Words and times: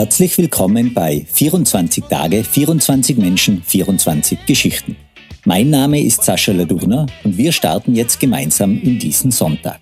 Herzlich 0.00 0.38
willkommen 0.38 0.94
bei 0.94 1.26
24 1.30 2.04
Tage, 2.04 2.42
24 2.42 3.18
Menschen, 3.18 3.62
24 3.62 4.46
Geschichten. 4.46 4.96
Mein 5.44 5.68
Name 5.68 6.00
ist 6.02 6.24
Sascha 6.24 6.52
Ladurner 6.52 7.04
und 7.22 7.36
wir 7.36 7.52
starten 7.52 7.94
jetzt 7.94 8.18
gemeinsam 8.18 8.80
in 8.80 8.98
diesen 8.98 9.30
Sonntag. 9.30 9.78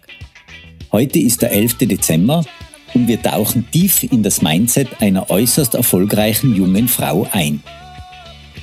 Heute 0.91 1.20
ist 1.20 1.42
der 1.42 1.52
11. 1.52 1.78
Dezember 1.82 2.44
und 2.94 3.06
wir 3.06 3.22
tauchen 3.22 3.70
tief 3.70 4.02
in 4.02 4.24
das 4.24 4.42
Mindset 4.42 4.88
einer 5.00 5.30
äußerst 5.30 5.77
erfolgreichen 5.77 6.52
jungen 6.56 6.88
Frau 6.88 7.28
ein. 7.30 7.62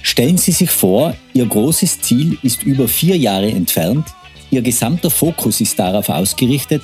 Stellen 0.01 0.37
Sie 0.37 0.51
sich 0.51 0.69
vor, 0.69 1.15
Ihr 1.33 1.45
großes 1.45 2.01
Ziel 2.01 2.37
ist 2.43 2.63
über 2.63 2.89
vier 2.89 3.15
Jahre 3.15 3.49
entfernt, 3.49 4.07
Ihr 4.51 4.61
gesamter 4.61 5.09
Fokus 5.09 5.61
ist 5.61 5.79
darauf 5.79 6.09
ausgerichtet, 6.09 6.81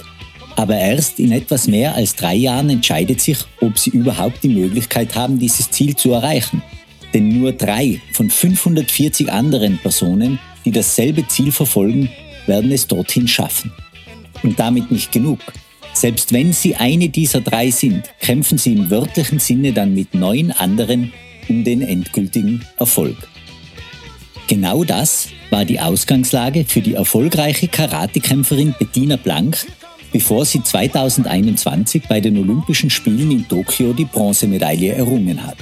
aber 0.55 0.77
erst 0.77 1.19
in 1.19 1.31
etwas 1.31 1.67
mehr 1.67 1.95
als 1.95 2.15
drei 2.15 2.35
Jahren 2.35 2.69
entscheidet 2.69 3.21
sich, 3.21 3.38
ob 3.61 3.77
Sie 3.77 3.91
überhaupt 3.91 4.44
die 4.44 4.49
Möglichkeit 4.49 5.16
haben, 5.16 5.39
dieses 5.39 5.71
Ziel 5.71 5.95
zu 5.95 6.11
erreichen. 6.11 6.61
Denn 7.13 7.27
nur 7.39 7.52
drei 7.52 8.02
von 8.13 8.30
540 8.30 9.31
anderen 9.31 9.77
Personen, 9.80 10.39
die 10.66 10.71
dasselbe 10.71 11.27
Ziel 11.27 11.52
verfolgen, 11.52 12.09
werden 12.45 12.71
es 12.71 12.88
dorthin 12.88 13.27
schaffen. 13.27 13.71
Und 14.43 14.59
damit 14.59 14.91
nicht 14.91 15.11
genug. 15.11 15.39
Selbst 15.93 16.31
wenn 16.33 16.53
Sie 16.53 16.75
eine 16.75 17.09
dieser 17.09 17.41
drei 17.41 17.69
sind, 17.69 18.03
kämpfen 18.19 18.58
Sie 18.58 18.73
im 18.73 18.89
wörtlichen 18.89 19.39
Sinne 19.39 19.73
dann 19.73 19.93
mit 19.93 20.13
neun 20.13 20.52
anderen 20.52 21.11
um 21.49 21.63
den 21.63 21.81
endgültigen 21.81 22.65
Erfolg. 22.77 23.17
Genau 24.47 24.83
das 24.83 25.30
war 25.49 25.65
die 25.65 25.80
Ausgangslage 25.80 26.65
für 26.65 26.81
die 26.81 26.93
erfolgreiche 26.93 27.67
Karatekämpferin 27.67 28.73
Bettina 28.77 29.17
Blank, 29.17 29.65
bevor 30.12 30.45
sie 30.45 30.62
2021 30.62 32.04
bei 32.08 32.20
den 32.20 32.38
Olympischen 32.38 32.90
Spielen 32.90 33.31
in 33.31 33.48
Tokio 33.48 33.94
die 33.94 34.06
Bronzemedaille 34.06 34.94
errungen 34.94 35.45
hat. 35.45 35.58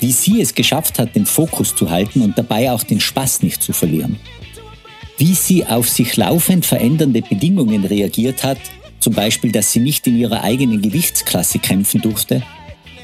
Wie 0.00 0.12
sie 0.12 0.40
es 0.40 0.54
geschafft 0.54 0.98
hat, 0.98 1.14
den 1.14 1.26
Fokus 1.26 1.74
zu 1.74 1.90
halten 1.90 2.22
und 2.22 2.36
dabei 2.36 2.70
auch 2.70 2.82
den 2.82 3.00
Spaß 3.00 3.42
nicht 3.42 3.62
zu 3.62 3.72
verlieren. 3.72 4.18
Wie 5.16 5.34
sie 5.34 5.64
auf 5.64 5.88
sich 5.88 6.16
laufend 6.16 6.66
verändernde 6.66 7.22
Bedingungen 7.22 7.84
reagiert 7.84 8.44
hat, 8.44 8.58
zum 9.00 9.14
Beispiel, 9.14 9.52
dass 9.52 9.72
sie 9.72 9.80
nicht 9.80 10.06
in 10.06 10.18
ihrer 10.18 10.42
eigenen 10.42 10.82
Gewichtsklasse 10.82 11.58
kämpfen 11.58 12.00
durfte 12.00 12.42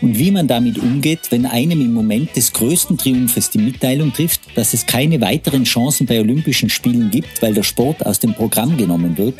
und 0.03 0.19
wie 0.19 0.31
man 0.31 0.47
damit 0.47 0.78
umgeht, 0.78 1.31
wenn 1.31 1.47
einem 1.47 1.81
im 1.81 1.92
Moment 1.92 2.34
des 2.34 2.53
größten 2.53 2.97
Triumphes 2.97 3.50
die 3.50 3.58
Mitteilung 3.58 4.12
trifft, 4.12 4.41
dass 4.55 4.72
es 4.72 4.86
keine 4.86 5.20
weiteren 5.20 5.64
Chancen 5.64 6.06
bei 6.06 6.19
Olympischen 6.20 6.70
Spielen 6.70 7.11
gibt, 7.11 7.42
weil 7.42 7.55
der 7.55 7.62
Sport 7.62 8.05
aus 8.06 8.19
dem 8.19 8.34
Programm 8.34 8.77
genommen 8.77 9.19
wird. 9.19 9.34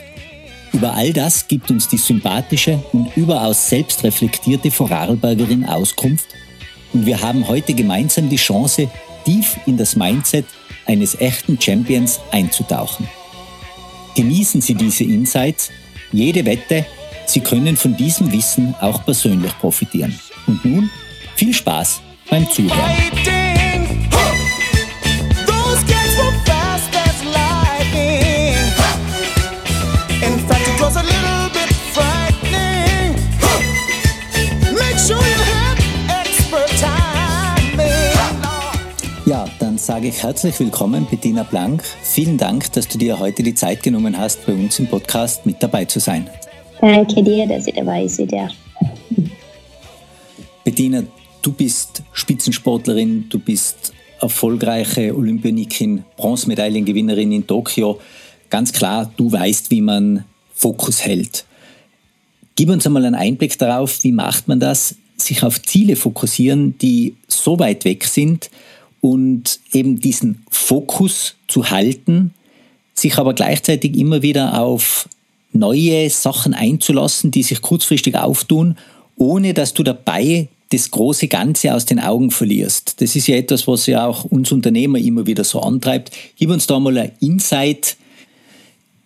Über 0.73 0.95
all 0.95 1.13
das 1.13 1.49
gibt 1.49 1.71
uns 1.71 1.89
die 1.89 1.97
sympathische 1.97 2.83
und 2.93 3.17
überaus 3.17 3.69
selbstreflektierte 3.69 4.71
Vorarlbergerin 4.71 5.65
Auskunft 5.65 6.29
und 6.93 7.07
wir 7.07 7.21
haben 7.21 7.47
heute 7.49 7.75
gemeinsam 7.75 8.29
die 8.29 8.37
Chance, 8.37 8.91
tief 9.25 9.59
in 9.67 9.77
das 9.77 9.97
Mindset 9.97 10.47
eines 10.87 11.21
echten 11.21 11.61
Champions 11.61 12.21
einzutauchen. 12.33 13.09
Genießen 14.17 14.61
Sie 14.61 14.75
diese 14.75 15.05
Insights, 15.05 15.71
jede 16.13 16.45
Wette, 16.45 16.87
Sie 17.27 17.41
können 17.41 17.77
von 17.77 17.97
diesem 17.97 18.33
Wissen 18.33 18.75
auch 18.81 19.05
persönlich 19.05 19.57
profitieren. 19.59 20.19
Und 20.49 20.65
nun 20.65 20.91
viel 21.37 21.55
Spaß 21.55 22.01
beim 22.29 22.51
Zuhören. 22.51 23.40
Sage 39.91 40.07
ich 40.07 40.23
herzlich 40.23 40.61
willkommen, 40.61 41.05
Bettina 41.11 41.43
Blank. 41.43 41.83
Vielen 42.05 42.39
Dank, 42.39 42.71
dass 42.75 42.87
du 42.87 42.97
dir 42.97 43.19
heute 43.19 43.43
die 43.43 43.55
Zeit 43.55 43.83
genommen 43.83 44.17
hast, 44.17 44.47
bei 44.47 44.53
uns 44.53 44.79
im 44.79 44.87
Podcast 44.87 45.45
mit 45.47 45.61
dabei 45.61 45.85
zu 45.85 45.99
sein. 45.99 46.31
Danke 46.81 47.25
dir, 47.25 47.45
dass 47.49 47.67
ich 47.67 47.75
dabei 47.75 48.07
sein 48.07 48.29
darf. 48.29 48.53
Bettina, 50.63 51.03
du 51.43 51.51
bist 51.51 52.05
Spitzensportlerin, 52.13 53.29
du 53.31 53.41
bist 53.41 53.93
erfolgreiche 54.21 55.13
Olympionikin, 55.13 56.05
Bronzemedaillengewinnerin 56.17 57.33
in 57.33 57.45
Tokio. 57.49 57.99
Ganz 58.49 58.73
klar, 58.73 59.13
du 59.17 59.33
weißt, 59.33 59.73
wie 59.73 59.81
man 59.81 60.25
Fokus 60.55 61.05
hält. 61.05 61.47
Gib 62.55 62.71
uns 62.71 62.87
einmal 62.87 63.07
einen 63.07 63.17
Einblick 63.17 63.59
darauf, 63.59 64.05
wie 64.05 64.13
macht 64.13 64.47
man 64.47 64.61
das, 64.61 64.95
sich 65.17 65.43
auf 65.43 65.61
Ziele 65.61 65.97
fokussieren, 65.97 66.79
die 66.79 67.17
so 67.27 67.59
weit 67.59 67.85
weg 67.85 68.05
sind 68.05 68.51
und 69.01 69.61
eben 69.73 70.01
diesen 70.01 70.45
Fokus 70.51 71.37
zu 71.49 71.71
halten, 71.71 72.35
sich 72.95 73.19
aber 73.19 73.35
gleichzeitig 73.35 73.97
immer 73.97 74.23
wieder 74.23 74.61
auf 74.61 75.09
neue 75.53 76.09
Sachen 76.11 76.55
einzulassen, 76.55 77.31
die 77.31 77.43
sich 77.43 77.63
kurzfristig 77.63 78.17
auftun 78.17 78.77
ohne 79.21 79.53
dass 79.53 79.75
du 79.75 79.83
dabei 79.83 80.49
das 80.71 80.91
große 80.91 81.29
Ganze 81.29 81.75
aus 81.75 81.85
den 81.85 82.01
Augen 82.01 82.31
verlierst. 82.31 83.01
Das 83.01 83.15
ist 83.17 83.27
ja 83.27 83.37
etwas, 83.37 83.69
was 83.69 83.87
ja 83.87 84.07
auch 84.07 84.25
uns 84.25 84.51
Unternehmer 84.51 84.99
immer 84.99 85.27
wieder 85.27 85.45
so 85.45 85.61
antreibt. 85.61 86.11
Gib 86.37 86.51
uns 86.51 86.67
da 86.67 86.81
mal 86.81 86.97
ein 86.97 87.13
Insight 87.21 87.97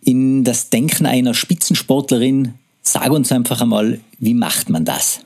in 0.04 0.44
das 0.44 0.70
Denken 0.70 1.06
einer 1.06 1.34
Spitzensportlerin. 1.34 2.54
Sag 2.82 3.10
uns 3.10 3.32
einfach 3.32 3.60
einmal, 3.60 4.00
wie 4.18 4.34
macht 4.34 4.68
man 4.68 4.84
das? 4.84 5.20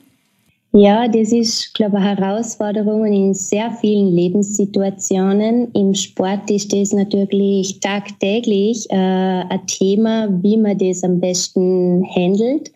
Ja, 0.71 1.07
das 1.07 1.31
ist, 1.31 1.73
glaube 1.73 1.97
ich, 1.97 2.03
eine 2.03 2.15
Herausforderung 2.15 3.03
in 3.05 3.33
sehr 3.33 3.71
vielen 3.71 4.13
Lebenssituationen. 4.13 5.71
Im 5.73 5.95
Sport 5.95 6.51
ist 6.51 6.71
das 6.71 6.93
natürlich 6.93 7.79
tagtäglich 7.79 8.85
äh, 8.91 8.95
ein 8.95 9.65
Thema, 9.65 10.29
wie 10.43 10.57
man 10.57 10.77
das 10.77 11.03
am 11.03 11.19
besten 11.19 12.05
handelt. 12.15 12.71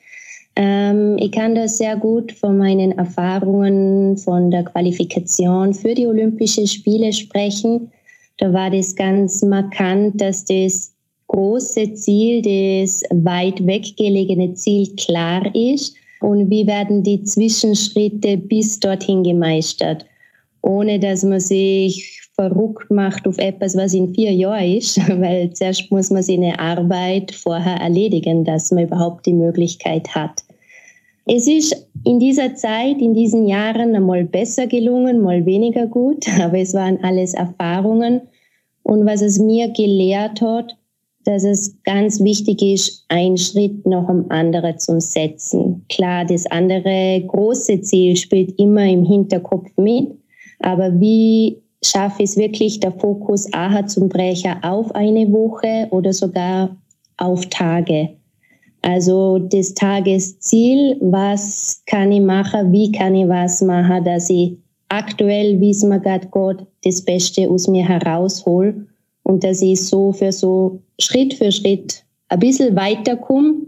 Ähm, 0.56 1.18
ich 1.20 1.32
kann 1.34 1.54
das 1.54 1.78
sehr 1.78 1.96
gut 1.96 2.32
von 2.32 2.58
meinen 2.58 2.94
Erfahrungen 2.94 4.18
von 4.18 4.50
der 4.50 4.64
Qualifikation 4.64 5.76
für 5.76 5.94
die 5.94 6.08
Olympischen 6.08 6.66
Spiele 6.66 7.14
sprechen. 7.14 7.92
Da 8.40 8.52
war 8.52 8.72
das 8.72 8.96
ganz 8.96 9.44
markant, 9.44 10.20
dass 10.20 10.46
das 10.46 10.96
große 11.28 11.94
Ziel, 11.94 12.42
das 12.42 13.04
weit 13.12 13.64
weggelegene 13.64 14.56
Ziel 14.56 14.96
klar 14.96 15.44
ist 15.54 15.96
und 16.24 16.50
wie 16.50 16.66
werden 16.66 17.04
die 17.04 17.22
Zwischenschritte 17.24 18.38
bis 18.38 18.80
dorthin 18.80 19.24
gemeistert, 19.24 20.06
ohne 20.62 20.98
dass 20.98 21.24
man 21.24 21.42
sich 21.42 22.22
verrückt 22.36 22.90
macht 22.90 23.28
auf 23.28 23.38
etwas, 23.40 23.76
was 23.76 23.94
in 23.94 24.14
vier 24.16 24.32
Jahren 24.32 24.78
ist, 24.78 24.98
weil 25.20 25.52
zuerst 25.52 25.92
muss 25.92 26.10
man 26.12 26.24
seine 26.24 26.58
Arbeit 26.58 27.34
vorher 27.34 27.76
erledigen, 27.76 28.46
dass 28.46 28.72
man 28.72 28.86
überhaupt 28.86 29.26
die 29.26 29.34
Möglichkeit 29.34 30.16
hat. 30.16 30.44
Es 31.26 31.46
ist 31.46 31.90
in 32.06 32.20
dieser 32.20 32.56
Zeit, 32.56 33.00
in 33.00 33.14
diesen 33.14 33.46
Jahren 33.46 33.94
einmal 33.94 34.24
besser 34.24 34.68
gelungen, 34.68 35.22
mal 35.22 35.46
weniger 35.46 35.88
gut, 35.88 36.26
aber 36.42 36.58
es 36.58 36.74
waren 36.74 37.04
alles 37.04 37.34
Erfahrungen. 37.34 38.22
Und 38.84 39.06
was 39.06 39.22
es 39.22 39.40
mir 39.40 39.70
gelehrt 39.74 40.42
hat, 40.42 40.78
dass 41.26 41.44
es 41.44 41.76
ganz 41.84 42.20
wichtig 42.22 42.62
ist, 42.62 43.06
einen 43.10 43.38
Schritt 43.38 43.86
nach 43.86 44.08
dem 44.08 44.30
anderen 44.30 44.78
zu 44.78 45.00
setzen. 45.00 45.86
Klar, 45.90 46.26
das 46.26 46.46
andere 46.48 47.24
große 47.28 47.82
Ziel 47.82 48.16
spielt 48.16 48.58
immer 48.60 48.86
im 48.86 49.06
Hinterkopf 49.06 49.70
mit, 49.78 50.12
aber 50.60 51.00
wie 51.00 51.62
schaffe 51.84 52.24
ich 52.24 52.32
es 52.32 52.38
wirklich, 52.38 52.80
der 52.80 52.92
Fokus 52.94 53.52
aha 53.54 53.86
zum 53.86 54.10
Brecher 54.10 54.58
auf 54.62 54.94
eine 54.96 55.32
Woche 55.32 55.88
oder 55.92 56.14
sogar 56.14 56.76
auf 57.18 57.46
Tage? 57.48 58.10
Also 58.82 59.40
das 59.40 59.74
Tagesziel, 59.74 60.98
was 61.00 61.82
kann 61.86 62.12
ich 62.12 62.22
machen, 62.22 62.72
wie 62.74 62.92
kann 62.92 63.16
ich 63.16 63.28
was 63.28 63.62
machen, 63.62 64.04
dass 64.04 64.30
ich 64.30 64.58
aktuell, 64.90 65.60
wie 65.60 65.72
es 65.72 65.84
mir 65.84 66.00
gerade 66.00 66.28
geht, 66.28 66.68
das 66.84 67.02
Beste 67.04 67.50
aus 67.50 67.68
mir 67.68 67.88
heraushol 67.88 68.88
und 69.24 69.44
dass 69.44 69.62
ich 69.62 69.82
so 69.86 70.12
für 70.12 70.32
so 70.32 70.82
Schritt 71.00 71.34
für 71.34 71.52
Schritt 71.52 72.04
ein 72.30 72.40
bisschen 72.40 72.76
weiterkomme, 72.76 73.68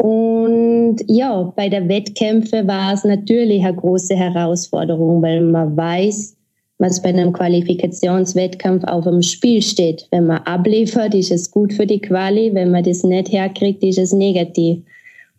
Und 0.00 0.96
ja, 1.08 1.52
bei 1.56 1.68
der 1.68 1.86
Wettkämpfe 1.86 2.66
war 2.66 2.94
es 2.94 3.04
natürlich 3.04 3.62
eine 3.62 3.76
große 3.76 4.14
Herausforderung, 4.16 5.20
weil 5.20 5.42
man 5.42 5.76
weiß, 5.76 6.36
was 6.78 7.02
bei 7.02 7.10
einem 7.10 7.34
Qualifikationswettkampf 7.34 8.84
auf 8.84 9.04
dem 9.04 9.20
Spiel 9.20 9.60
steht. 9.60 10.08
Wenn 10.10 10.26
man 10.26 10.38
abliefert, 10.38 11.14
ist 11.14 11.30
es 11.30 11.50
gut 11.50 11.74
für 11.74 11.86
die 11.86 12.00
Quali. 12.00 12.54
Wenn 12.54 12.70
man 12.70 12.84
das 12.84 13.02
nicht 13.04 13.30
herkriegt, 13.30 13.82
ist 13.82 13.98
es 13.98 14.14
negativ. 14.14 14.78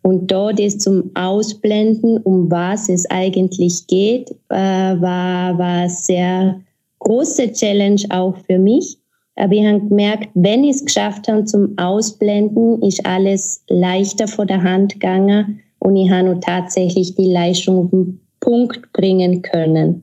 Und 0.02 0.30
da 0.30 0.52
das 0.52 0.78
zum 0.78 1.10
Ausblenden, 1.14 2.18
um 2.18 2.48
was 2.48 2.88
es 2.88 3.10
eigentlich 3.10 3.86
geht, 3.88 4.30
äh, 4.50 4.54
war, 5.00 5.58
war 5.58 5.88
sehr 5.88 6.60
große 7.00 7.50
Challenge 7.52 8.02
auch 8.10 8.36
für 8.46 8.60
mich. 8.60 8.96
Aber 9.36 9.52
ich 9.52 9.64
habe 9.64 9.80
gemerkt, 9.80 10.28
wenn 10.34 10.64
ich 10.64 10.76
es 10.76 10.84
geschafft 10.84 11.28
habe 11.28 11.44
zum 11.44 11.76
Ausblenden, 11.78 12.82
ist 12.82 13.04
alles 13.06 13.62
leichter 13.68 14.28
vor 14.28 14.46
der 14.46 14.62
Hand 14.62 14.94
gegangen 14.94 15.60
und 15.78 15.96
ich 15.96 16.10
habe 16.10 16.38
tatsächlich 16.40 17.14
die 17.14 17.32
Leistung 17.32 17.84
auf 17.84 17.90
den 17.90 18.20
Punkt 18.40 18.92
bringen 18.92 19.42
können. 19.42 20.02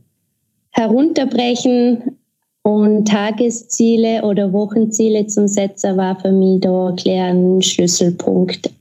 Herunterbrechen 0.72 2.18
und 2.64 3.08
Tagesziele 3.08 4.24
oder 4.24 4.52
Wochenziele 4.52 5.28
zum 5.28 5.48
Setzen 5.48 5.98
war 5.98 6.20
für 6.20 6.32
mich 6.32 6.62
da 6.62 6.94
ein 7.16 7.62
Schlüsselpunkt. 7.62 8.72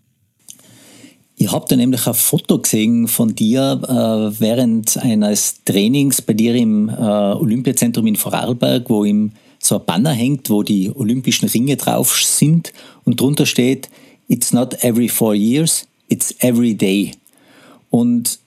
Ich 1.41 1.53
habe 1.53 1.67
da 1.69 1.77
nämlich 1.77 2.05
ein 2.07 2.15
Foto 2.15 2.59
gesehen 2.59 3.07
von 3.07 3.33
dir 3.35 3.81
äh, 3.85 4.41
während 4.41 4.97
eines 4.97 5.63
Trainings 5.65 6.21
bei 6.21 6.33
dir 6.33 6.55
im 6.57 6.89
äh, 6.89 6.93
Olympiazentrum 6.93 8.09
in 8.09 8.17
Vorarlberg, 8.17 8.91
wo 8.91 9.05
im 9.05 9.33
so 9.69 9.79
ein 9.79 9.85
Banner 9.87 10.13
hängt, 10.13 10.51
wo 10.51 10.63
die 10.63 10.91
olympischen 10.95 11.49
Ringe 11.49 11.77
drauf 11.77 12.17
sind 12.21 12.73
und 13.05 13.21
drunter 13.21 13.47
steht, 13.47 13.89
It's 14.29 14.53
not 14.53 14.85
every 14.85 15.09
four 15.09 15.35
years, 15.35 15.87
it's 16.09 16.35
every 16.41 16.75
day. 16.75 17.13
Und 17.91 18.39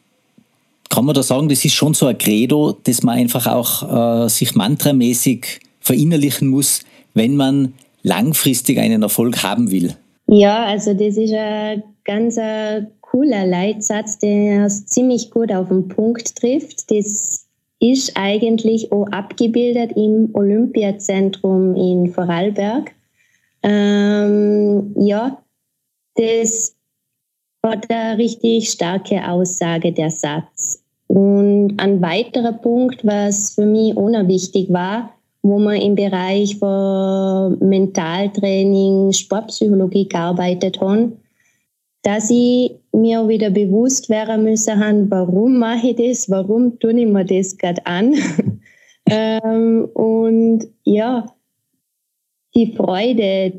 kann 0.90 1.06
man 1.06 1.16
da 1.16 1.24
sagen, 1.24 1.50
das 1.50 1.66
ist 1.66 1.74
schon 1.74 1.94
so 1.94 2.06
ein 2.06 2.18
Credo, 2.18 2.78
das 2.84 3.02
man 3.02 3.18
einfach 3.18 3.48
auch 3.48 4.26
äh, 4.26 4.30
sich 4.30 4.56
mantramäßig 4.56 5.60
verinnerlichen 5.80 6.50
muss, 6.50 6.82
wenn 7.14 7.36
man 7.36 7.74
langfristig 8.04 8.78
einen 8.78 9.02
Erfolg 9.02 9.42
haben 9.42 9.72
will. 9.72 9.96
Ja, 10.28 10.66
also 10.66 10.94
das 10.94 11.18
ist 11.18 11.34
ein 11.34 11.84
ganz 12.04 12.38
ein 12.38 12.92
cooler 13.02 13.46
Leitsatz, 13.46 14.20
der 14.20 14.66
es 14.66 14.86
ziemlich 14.86 15.32
gut 15.32 15.52
auf 15.52 15.70
den 15.70 15.88
Punkt 15.88 16.36
trifft. 16.36 16.92
Das 16.92 17.41
ist 17.82 18.14
eigentlich 18.16 18.92
auch 18.92 19.08
abgebildet 19.08 19.94
im 19.98 20.30
Olympiazentrum 20.34 21.76
in 21.76 22.12
Vorarlberg. 22.14 22.92
Ähm, 23.64 24.94
ja, 24.98 25.44
das 26.16 26.76
hat 27.66 27.90
eine 27.90 28.18
richtig 28.18 28.70
starke 28.70 29.28
Aussage, 29.28 29.92
der 29.92 30.12
Satz. 30.12 30.84
Und 31.08 31.74
ein 31.78 32.02
weiterer 32.02 32.54
Punkt, 32.54 33.06
was 33.06 33.56
für 33.56 33.66
mich 33.66 33.98
unwichtig 33.98 34.72
war, 34.72 35.14
wo 35.42 35.58
wir 35.60 35.82
im 35.82 35.96
Bereich 35.96 36.58
von 36.58 37.58
Mentaltraining, 37.60 39.12
Sportpsychologie 39.12 40.08
gearbeitet 40.08 40.80
haben, 40.80 41.21
dass 42.04 42.30
ich 42.30 42.72
mir 42.94 43.28
wieder 43.28 43.50
bewusst 43.50 44.10
werden 44.10 44.44
müssen, 44.44 45.10
warum 45.12 45.60
mache 45.60 45.90
ich 45.90 45.96
das, 45.96 46.30
warum 46.30 46.80
tue 46.80 47.00
ich 47.00 47.08
mir 47.08 47.26
das 47.26 47.58
gerade 47.58 47.86
an. 47.86 48.16
ähm, 49.10 49.88
und 49.94 50.68
ja, 50.84 51.26
die 52.56 52.74
Freude 52.76 53.54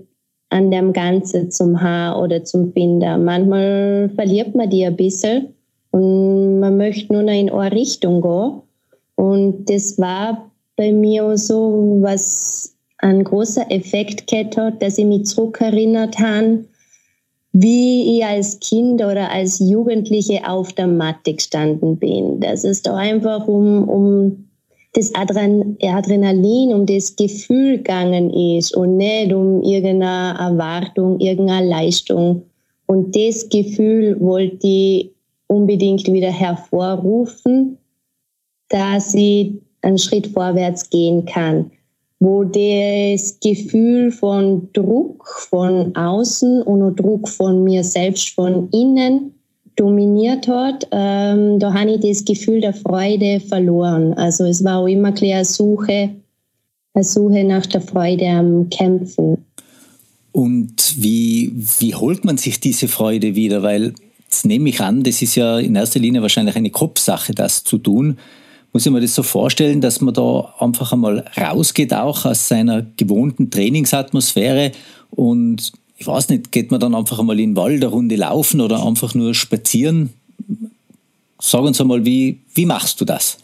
an 0.51 0.71
dem 0.71 0.93
Ganzen 0.93 1.51
zum 1.51 1.81
Haar 1.81 2.21
oder 2.21 2.45
zum 2.45 2.73
Finden. 2.73 3.25
Manchmal 3.25 4.11
verliert 4.15 4.55
man 4.55 4.69
die 4.69 4.85
ein 4.85 4.97
bisschen 4.97 5.55
und 5.93 6.61
man 6.61 6.77
möchte 6.77 7.13
nur 7.13 7.23
noch 7.23 7.33
in 7.33 7.51
eine 7.51 7.73
Richtung 7.73 8.21
gehen. 8.21 8.61
Und 9.15 9.71
das 9.71 9.99
war 9.99 10.51
bei 10.77 10.93
mir 10.93 11.37
so, 11.39 11.99
was 12.01 12.77
ein 12.99 13.25
großer 13.25 13.71
Effekt 13.71 14.27
gehabt 14.27 14.57
hat, 14.57 14.83
dass 14.83 14.99
ich 14.99 15.05
mich 15.05 15.27
zurückerinnert 15.27 16.19
habe, 16.19 16.65
wie 17.53 18.17
ich 18.19 18.25
als 18.25 18.61
Kind 18.61 19.03
oder 19.03 19.31
als 19.31 19.59
Jugendliche 19.59 20.49
auf 20.49 20.73
der 20.73 20.87
Matte 20.87 21.35
gestanden 21.35 21.99
bin. 21.99 22.41
Das 22.41 22.65
ist 22.65 22.87
doch 22.87 22.95
einfach 22.95 23.47
um, 23.47 23.89
um 23.89 24.49
das 24.95 25.15
Adrenalin, 25.15 26.75
um 26.75 26.87
das 26.87 27.17
Gefühl 27.17 27.79
gegangen 27.79 28.31
ist 28.31 28.75
und 28.75 28.97
nicht 28.97 29.33
um 29.33 29.63
irgendeine 29.63 30.39
Erwartung, 30.39 31.21
irgendeine 31.21 31.69
Leistung. 31.69 32.43
Und 32.87 33.15
das 33.17 33.49
Gefühl 33.49 34.19
wollte 34.21 34.67
ich 34.67 35.11
unbedingt 35.47 36.11
wieder 36.11 36.31
hervorrufen, 36.31 37.79
dass 38.69 39.15
ich 39.15 39.53
einen 39.83 39.99
Schritt 39.99 40.29
vorwärts 40.29 40.89
gehen 40.89 41.27
kann 41.27 41.71
wo 42.23 42.45
das 42.45 43.41
Gefühl 43.41 44.13
von 44.13 44.69
Druck 44.73 45.27
von 45.51 45.97
außen 45.97 46.63
und 46.63 46.97
Druck 46.97 47.29
von 47.29 47.65
mir 47.65 47.83
selbst 47.83 48.31
von 48.31 48.69
innen 48.71 49.35
dominiert 49.75 50.47
hat, 50.47 50.87
ähm, 50.93 51.59
da 51.59 51.75
habe 51.75 51.93
ich 51.93 52.01
das 52.01 52.25
Gefühl 52.25 52.61
der 52.61 52.75
Freude 52.75 53.41
verloren. 53.41 54.13
Also 54.13 54.45
es 54.45 54.63
war 54.63 54.79
auch 54.79 54.87
immer 54.87 55.13
eine 55.21 55.45
Suche, 55.45 56.11
eine 56.95 57.05
Suche 57.05 57.43
nach 57.43 57.67
der 57.67 57.81
Freude 57.81 58.29
am 58.29 58.69
Kämpfen. 58.71 59.45
Und 60.31 60.95
wie, 60.99 61.53
wie 61.81 61.95
holt 61.97 62.25
man 62.25 62.39
sich 62.39 62.61
diese 62.61 62.87
Freude 62.87 63.35
wieder? 63.35 63.65
Weil, 63.65 63.95
jetzt 64.23 64.47
nehme 64.47 64.69
ich 64.69 64.81
an, 64.81 65.03
das 65.03 65.23
ist 65.23 65.35
ja 65.35 65.59
in 65.59 65.75
erster 65.75 65.99
Linie 65.99 66.23
wahrscheinlich 66.23 66.55
eine 66.55 66.71
Kopfsache, 66.71 67.35
das 67.35 67.65
zu 67.65 67.79
tun 67.79 68.19
muss 68.73 68.87
ich 68.87 68.93
mir 68.93 69.01
das 69.01 69.15
so 69.15 69.23
vorstellen, 69.23 69.81
dass 69.81 70.01
man 70.01 70.15
da 70.15 70.55
einfach 70.59 70.93
einmal 70.93 71.25
rausgeht, 71.37 71.93
auch 71.93 72.25
aus 72.25 72.49
seiner 72.49 72.83
gewohnten 72.97 73.51
Trainingsatmosphäre 73.51 74.73
und 75.11 75.73
ich 75.97 76.07
weiß 76.07 76.31
nicht, 76.31 76.51
geht 76.51 76.71
man 76.71 76.81
dann 76.81 76.95
einfach 76.97 77.21
einmal 77.21 77.39
in 77.39 77.51
den 77.51 77.57
Wald 77.57 77.83
eine 77.83 77.93
Runde 77.93 78.17
laufen 78.17 78.61
oder 78.61 78.85
einfach 78.85 79.15
nur 79.15 79.35
spazieren? 79.35 80.11
Sag 81.41 81.63
uns 81.63 81.81
einmal, 81.81 82.05
wie, 82.05 82.41
wie 82.55 82.67
machst 82.67 83.01
du 83.01 83.05
das? 83.05 83.39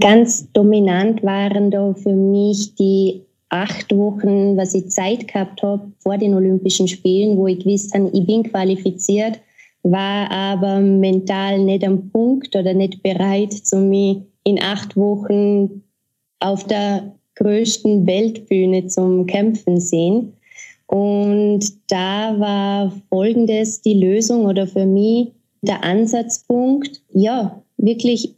Ganz 0.00 0.46
dominant 0.52 1.22
waren 1.22 1.70
da 1.70 1.94
für 1.94 2.14
mich 2.14 2.74
die 2.74 3.20
acht 3.50 3.94
Wochen, 3.94 4.56
was 4.56 4.74
ich 4.74 4.88
Zeit 4.88 5.28
gehabt 5.28 5.62
habe 5.62 5.92
vor 5.98 6.16
den 6.16 6.34
Olympischen 6.34 6.88
Spielen, 6.88 7.36
wo 7.36 7.46
ich 7.46 7.60
gewusst 7.60 7.94
habe, 7.94 8.10
ich 8.12 8.26
bin 8.26 8.42
qualifiziert, 8.42 9.38
war 9.82 10.30
aber 10.30 10.80
mental 10.80 11.58
nicht 11.58 11.84
am 11.84 12.08
Punkt 12.08 12.56
oder 12.56 12.72
nicht 12.72 13.02
bereit, 13.02 13.52
zu 13.52 13.76
mir 13.76 14.22
in 14.44 14.60
acht 14.62 14.96
Wochen 14.96 15.82
auf 16.40 16.64
der 16.64 17.12
größten 17.36 18.06
Weltbühne 18.06 18.86
zum 18.86 19.26
Kämpfen 19.26 19.80
sehen. 19.80 20.32
Und 20.86 21.60
da 21.88 22.38
war 22.38 22.92
folgendes 23.08 23.80
die 23.80 23.94
Lösung 23.94 24.44
oder 24.46 24.66
für 24.66 24.84
mich 24.84 25.32
der 25.62 25.82
Ansatzpunkt, 25.84 27.00
ja, 27.12 27.62
wirklich 27.78 28.34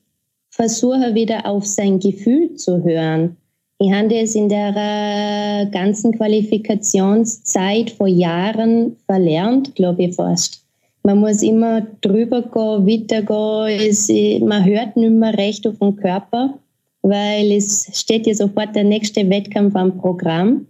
versuche 0.51 1.15
wieder 1.15 1.47
auf 1.47 1.67
sein 1.67 1.99
Gefühl 1.99 2.55
zu 2.55 2.85
hören. 2.85 3.37
Ich 3.81 3.93
habe 3.93 4.15
es 4.15 4.37
in 4.37 4.49
der 4.49 5.69
ganzen 5.73 6.17
Qualifikationszeit 6.17 7.91
vor 7.91 8.07
Jahren 8.07 8.97
verlernt, 9.07 9.75
glaube 9.75 10.05
ich 10.05 10.15
fast. 10.15 10.64
Man 11.07 11.21
muss 11.21 11.43
immer 11.43 11.83
drüber 12.01 12.41
gehen, 12.41 12.87
weitergehen. 12.87 13.91
Es, 13.91 14.09
man 14.41 14.65
hört 14.65 14.97
nicht 14.97 15.13
mehr 15.13 15.37
recht 15.37 15.67
auf 15.67 15.79
den 15.79 15.97
Körper, 15.97 16.59
weil 17.03 17.53
es 17.53 17.91
steht 17.93 18.27
ja 18.27 18.35
sofort 18.35 18.75
der 18.75 18.85
nächste 18.85 19.29
Wettkampf 19.29 19.77
am 19.77 19.99
Programm. 19.99 20.67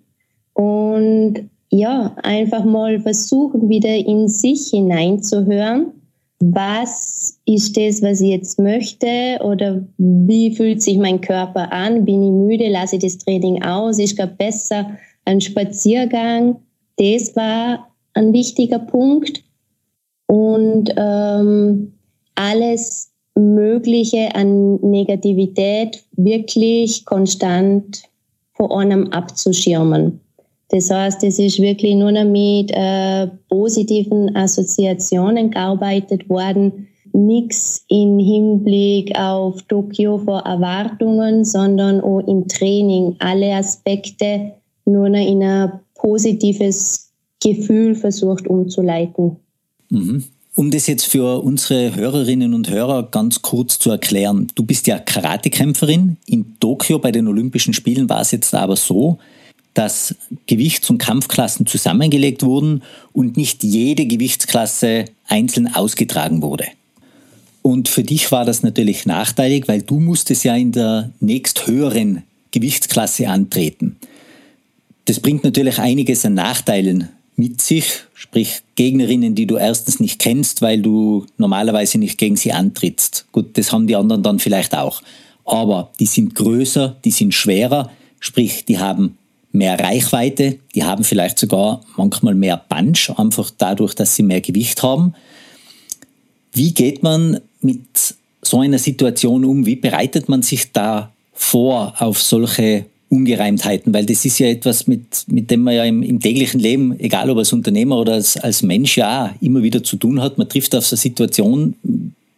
Und 0.55 1.49
ja, 1.71 2.17
einfach 2.25 2.65
mal 2.65 2.99
versuchen, 2.99 3.69
wieder 3.69 3.95
in 3.95 4.27
sich 4.29 4.71
hineinzuhören. 4.71 5.93
Was 6.41 7.39
ist 7.47 7.77
das, 7.77 8.03
was 8.03 8.21
ich 8.21 8.31
jetzt 8.31 8.59
möchte? 8.59 9.39
Oder 9.41 9.85
wie 9.99 10.55
fühlt 10.55 10.83
sich 10.83 10.99
mein 10.99 11.21
Körper 11.21 11.73
an? 11.73 12.05
Bin 12.05 12.25
ich 12.25 12.31
müde? 12.33 12.69
Lasse 12.71 12.97
ich 12.97 13.03
das 13.03 13.19
Training 13.19 13.63
aus? 13.63 14.01
Ist 14.01 14.17
gerade 14.17 14.35
besser 14.37 14.91
ein 15.27 15.41
Spaziergang? 15.41 16.57
Das 16.97 17.37
war 17.37 17.89
ein 18.15 18.33
wichtiger 18.33 18.81
Punkt 18.81 19.45
und 20.35 20.93
ähm, 20.97 21.93
alles 22.35 23.13
Mögliche 23.37 24.35
an 24.35 24.81
Negativität 24.81 26.03
wirklich 26.17 27.05
konstant 27.05 28.03
vor 28.55 28.77
einem 28.77 29.13
abzuschirmen. 29.13 30.19
Das 30.71 30.91
heißt, 30.91 31.23
es 31.23 31.39
ist 31.39 31.61
wirklich 31.61 31.95
nur 31.95 32.11
noch 32.11 32.25
mit 32.25 32.73
äh, 32.73 33.29
positiven 33.49 34.35
Assoziationen 34.35 35.53
gearbeitet 35.53 36.29
worden. 36.29 36.89
Nichts 37.13 37.85
im 37.89 38.19
Hinblick 38.19 39.17
auf 39.17 39.63
Tokio 39.63 40.19
vor 40.19 40.41
Erwartungen, 40.41 41.45
sondern 41.45 42.01
auch 42.01 42.27
im 42.27 42.49
Training 42.49 43.15
alle 43.21 43.55
Aspekte 43.55 44.55
nur 44.85 45.09
noch 45.09 45.25
in 45.25 45.45
ein 45.45 45.79
positives 45.95 47.13
Gefühl 47.41 47.95
versucht 47.95 48.49
umzuleiten. 48.49 49.37
Mhm. 49.95 50.25
Um 50.57 50.71
das 50.71 50.87
jetzt 50.87 51.07
für 51.07 51.43
unsere 51.43 51.97
Hörerinnen 51.97 52.55
und 52.55 52.71
Hörer 52.71 53.09
ganz 53.11 53.43
kurz 53.43 53.79
zu 53.79 53.91
erklären. 53.91 54.47
Du 54.55 54.63
bist 54.63 54.87
ja 54.87 54.99
Karatekämpferin. 54.99 56.17
In 56.27 56.57
Tokio 56.61 57.01
bei 57.01 57.11
den 57.11 57.27
Olympischen 57.27 57.75
Spielen 57.75 58.09
war 58.09 58.21
es 58.21 58.31
jetzt 58.31 58.55
aber 58.55 58.77
so, 58.77 59.19
dass 59.75 60.15
Gewichts- 60.47 60.91
und 60.91 60.99
Kampfklassen 60.99 61.67
zusammengelegt 61.67 62.45
wurden 62.45 62.83
und 63.13 63.37
nicht 63.37 63.65
jede 63.65 64.07
Gewichtsklasse 64.07 65.07
einzeln 65.27 65.75
ausgetragen 65.75 66.41
wurde. 66.41 66.67
Und 67.63 67.89
für 67.89 68.05
dich 68.05 68.31
war 68.31 68.45
das 68.45 68.63
natürlich 68.63 69.07
nachteilig, 69.07 69.67
weil 69.67 69.83
du 69.83 69.99
musstest 69.99 70.45
ja 70.45 70.55
in 70.55 70.71
der 70.71 71.11
nächsthöheren 71.19 72.23
Gewichtsklasse 72.53 73.29
antreten. 73.29 73.97
Das 75.07 75.19
bringt 75.19 75.43
natürlich 75.43 75.79
einiges 75.81 76.25
an 76.25 76.35
Nachteilen 76.35 77.09
mit 77.37 77.61
sich, 77.61 78.05
sprich 78.15 78.63
Gegnerinnen, 78.77 79.35
die 79.35 79.47
du 79.47 79.57
erstens 79.57 80.01
nicht 80.01 80.21
kennst, 80.21 80.63
weil 80.63 80.81
du 80.81 81.27
normalerweise 81.37 81.99
nicht 81.99 82.19
gegen 82.19 82.37
sie 82.37 82.53
antrittst. 82.53 83.27
Gut, 83.33 83.59
das 83.59 83.73
haben 83.73 83.87
die 83.87 83.97
anderen 83.97 84.23
dann 84.23 84.39
vielleicht 84.39 84.75
auch. 84.75 85.03
Aber 85.45 85.91
die 85.99 86.07
sind 86.07 86.35
größer, 86.35 86.97
die 87.05 87.11
sind 87.11 87.35
schwerer, 87.35 87.91
sprich, 88.21 88.65
die 88.65 88.79
haben 88.79 89.19
mehr 89.53 89.79
Reichweite, 89.79 90.59
die 90.75 90.85
haben 90.85 91.05
vielleicht 91.05 91.39
sogar 91.39 91.81
manchmal 91.97 92.35
mehr 92.35 92.57
Punch, 92.57 93.11
einfach 93.17 93.51
dadurch, 93.57 93.95
dass 93.95 94.17
sie 94.17 94.23
mehr 94.23 94.41
Gewicht 94.41 94.83
haben. 94.83 95.15
Wie 96.53 96.73
geht 96.73 97.03
man 97.03 97.41
mit 97.61 97.85
so 98.43 98.61
einer 98.61 98.79
Situation 98.79 99.45
um? 99.45 99.67
Wie 99.67 99.77
bereitet 99.77 100.29
man 100.29 100.43
sich 100.43 100.73
da 100.73 101.13
vor 101.33 101.95
auf 101.99 102.21
solche 102.21 102.87
Ungereimtheiten, 103.09 103.95
weil 103.95 104.07
das 104.07 104.25
ist 104.25 104.39
ja 104.39 104.49
etwas, 104.49 104.87
mit, 104.87 105.25
mit 105.29 105.51
dem 105.51 105.63
man 105.63 105.75
ja 105.75 105.85
im, 105.85 106.03
im 106.03 106.21
täglichen 106.21 106.59
Leben, 106.61 106.99
egal 106.99 107.31
ob 107.31 107.39
als 107.39 107.53
Unternehmer 107.53 107.99
oder 107.99 108.15
als, 108.15 108.37
als 108.37 108.63
Mensch, 108.63 108.97
ja 108.97 109.35
immer 109.41 109.63
wieder 109.63 109.83
zu 109.85 109.97
tun 109.97 110.21
hat. 110.21 110.39
Man 110.39 110.49
trifft 110.49 110.75
auf 110.75 110.87
so 110.87 110.95
eine 110.95 111.01
Situation, 111.01 111.75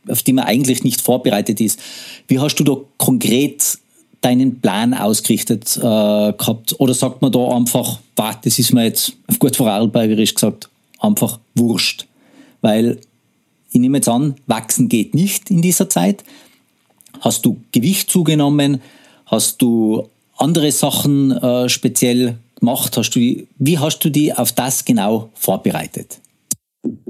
auf 0.09 0.23
die 0.23 0.33
man 0.33 0.45
eigentlich 0.45 0.85
nicht 0.85 1.01
vorbereitet 1.01 1.61
ist. 1.61 1.81
Wie 2.29 2.39
hast 2.39 2.57
du 2.57 2.65
da 2.65 2.77
konkret 2.99 3.79
deinen 4.21 4.61
Plan 4.61 4.93
ausgerichtet 4.93 5.77
äh, 5.77 5.81
gehabt? 5.81 6.75
Oder 6.79 6.95
sagt 6.95 7.23
man 7.23 7.33
da 7.33 7.49
einfach, 7.55 8.01
bah, 8.15 8.39
das 8.43 8.59
ist 8.59 8.73
mir 8.73 8.85
jetzt 8.85 9.13
auf 9.29 9.39
gut 9.39 9.57
vorarlbergerisch 9.57 10.35
gesagt, 10.35 10.69
einfach 10.99 11.39
wurscht? 11.55 12.07
Weil 12.61 12.99
ich 13.71 13.81
nehme 13.81 13.99
jetzt 13.99 14.09
an, 14.09 14.35
wachsen 14.47 14.89
geht 14.89 15.15
nicht 15.15 15.51
in 15.51 15.63
dieser 15.63 15.89
Zeit. 15.89 16.25
Hast 17.21 17.47
du 17.47 17.59
Gewicht 17.73 18.11
zugenommen? 18.11 18.81
Hast 19.27 19.63
du 19.63 20.09
andere 20.37 20.71
Sachen 20.73 21.33
äh, 21.33 21.69
speziell 21.69 22.37
gemacht? 22.59 22.97
Hast 22.97 23.11
du, 23.11 23.21
wie 23.21 23.79
hast 23.79 24.01
du 24.01 24.11
die 24.11 24.33
auf 24.33 24.53
das 24.53 24.85
genau 24.85 25.31
vorbereitet? 25.35 26.21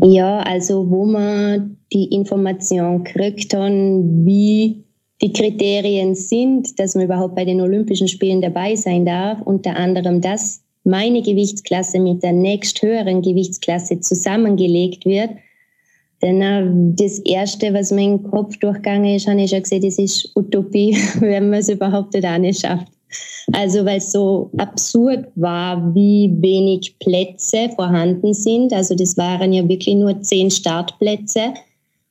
Ja, 0.02 0.40
also 0.40 0.88
wo 0.90 1.04
man 1.04 1.76
die 1.92 2.06
Information 2.06 3.04
kriegt, 3.04 3.52
dann, 3.52 4.24
wie 4.24 4.84
die 5.22 5.32
Kriterien 5.32 6.14
sind, 6.14 6.78
dass 6.78 6.94
man 6.94 7.04
überhaupt 7.04 7.34
bei 7.34 7.44
den 7.44 7.60
Olympischen 7.60 8.08
Spielen 8.08 8.42
dabei 8.42 8.76
sein 8.76 9.06
darf, 9.06 9.40
unter 9.42 9.76
anderem, 9.76 10.20
dass 10.20 10.62
meine 10.84 11.22
Gewichtsklasse 11.22 11.98
mit 11.98 12.22
der 12.22 12.32
nächsthöheren 12.32 13.22
Gewichtsklasse 13.22 14.00
zusammengelegt 14.00 15.04
wird. 15.04 15.30
Denn 16.22 16.40
äh, 16.40 16.66
das 16.96 17.18
Erste, 17.20 17.74
was 17.74 17.90
mir 17.90 18.04
im 18.04 18.22
Kopf 18.22 18.56
durchgegangen 18.58 19.16
ist, 19.16 19.26
habe 19.26 19.42
ich 19.42 19.50
schon 19.50 19.62
gesehen, 19.62 19.82
das 19.82 19.98
ist 19.98 20.30
Utopie, 20.34 20.96
wenn 21.20 21.50
man 21.50 21.60
es 21.60 21.68
überhaupt 21.68 22.14
nicht 22.14 22.60
schafft. 22.60 22.95
Also 23.52 23.84
weil 23.84 23.98
es 23.98 24.12
so 24.12 24.50
absurd 24.58 25.26
war, 25.36 25.94
wie 25.94 26.32
wenig 26.40 26.98
Plätze 26.98 27.70
vorhanden 27.74 28.34
sind. 28.34 28.72
Also 28.72 28.94
das 28.94 29.16
waren 29.16 29.52
ja 29.52 29.68
wirklich 29.68 29.94
nur 29.94 30.20
zehn 30.22 30.50
Startplätze. 30.50 31.54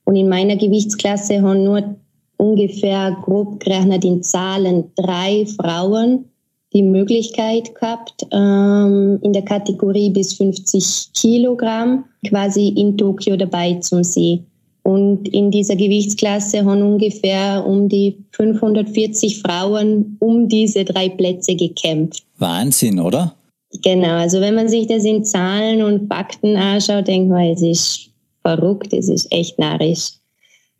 Und 0.05 0.15
in 0.15 0.29
meiner 0.29 0.55
Gewichtsklasse 0.55 1.41
haben 1.41 1.63
nur 1.63 1.95
ungefähr 2.37 3.17
grob 3.23 3.59
gerechnet 3.59 4.05
in 4.05 4.23
Zahlen 4.23 4.91
drei 4.95 5.45
Frauen 5.45 6.25
die 6.73 6.83
Möglichkeit 6.83 7.73
gehabt, 7.73 8.27
ähm, 8.31 9.17
in 9.21 9.31
der 9.31 9.43
Kategorie 9.43 10.09
bis 10.09 10.33
50 10.33 11.13
Kilogramm 11.13 12.03
quasi 12.27 12.67
in 12.67 12.97
Tokio 12.97 13.37
dabei 13.37 13.75
zu 13.75 14.03
sein. 14.03 14.45
Und 14.85 15.27
in 15.29 15.49
dieser 15.49 15.75
Gewichtsklasse 15.75 16.63
haben 16.63 16.83
ungefähr 16.83 17.65
um 17.65 17.89
die 17.89 18.23
540 18.33 19.41
Frauen 19.41 20.15
um 20.19 20.47
diese 20.47 20.85
drei 20.85 21.09
Plätze 21.09 21.55
gekämpft. 21.55 22.23
Wahnsinn, 22.37 22.99
oder? 22.99 23.33
Genau, 23.81 24.17
also 24.17 24.39
wenn 24.41 24.53
man 24.53 24.67
sich 24.67 24.85
das 24.85 25.03
in 25.03 25.25
Zahlen 25.25 25.81
und 25.81 26.07
Fakten 26.07 26.55
anschaut, 26.55 27.07
denkt 27.07 27.31
man, 27.31 27.45
es 27.45 27.63
ist 27.63 28.11
verrückt, 28.43 28.93
es 28.93 29.09
ist 29.09 29.31
echt 29.31 29.57
narrisch. 29.57 30.11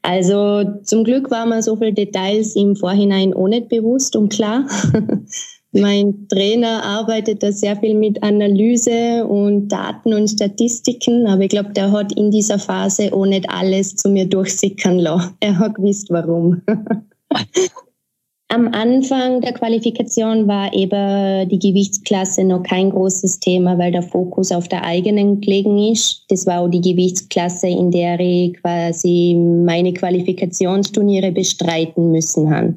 Also 0.03 0.63
zum 0.83 1.03
Glück 1.03 1.31
war 1.31 1.47
mir 1.47 1.63
so 1.63 1.75
viele 1.75 1.93
Details 1.93 2.55
im 2.55 2.75
Vorhinein 2.75 3.33
auch 3.33 3.47
nicht 3.47 3.69
bewusst 3.69 4.15
und 4.15 4.29
klar. 4.31 4.67
Mein 5.77 6.29
Trainer 6.29 6.84
arbeitet 6.84 7.44
da 7.44 7.51
sehr 7.51 7.75
viel 7.75 7.96
mit 7.96 8.24
Analyse 8.24 9.27
und 9.27 9.67
Daten 9.67 10.13
und 10.13 10.29
Statistiken, 10.29 11.27
aber 11.27 11.41
ich 11.41 11.50
glaube, 11.50 11.74
der 11.74 11.91
hat 11.91 12.13
in 12.13 12.32
dieser 12.32 12.60
Phase 12.60 13.12
auch 13.12 13.25
nicht 13.25 13.50
alles 13.50 13.98
zu 13.98 14.08
mir 14.08 14.25
durchsickern 14.25 15.00
lassen. 15.00 15.36
Er 15.41 15.60
hat 15.60 15.75
gewusst, 15.75 16.08
warum. 16.12 16.62
Am 18.48 18.70
Anfang 18.70 19.41
der 19.41 19.51
Qualifikation 19.51 20.48
war 20.48 20.74
eben 20.74 21.50
die 21.50 21.60
Gewichtsklasse 21.60 22.46
noch 22.46 22.63
kein 22.63 22.91
großes 22.91 23.41
Thema, 23.41 23.77
weil 23.77 23.91
der 23.91 24.03
Fokus 24.03 24.53
auf 24.53 24.70
der 24.70 24.86
eigenen 24.86 25.41
gelegen 25.41 25.77
ist. 25.91 26.24
Das 26.29 26.46
war 26.46 26.62
auch 26.62 26.70
die 26.70 26.79
Gewichtsklasse, 26.79 27.67
in 27.67 27.91
der 27.91 28.17
ich 28.22 28.53
quasi 28.62 29.36
meine 29.36 29.91
Qualifikationsturniere 29.91 31.34
bestreiten 31.34 32.12
müssen 32.13 32.50
habe 32.50 32.75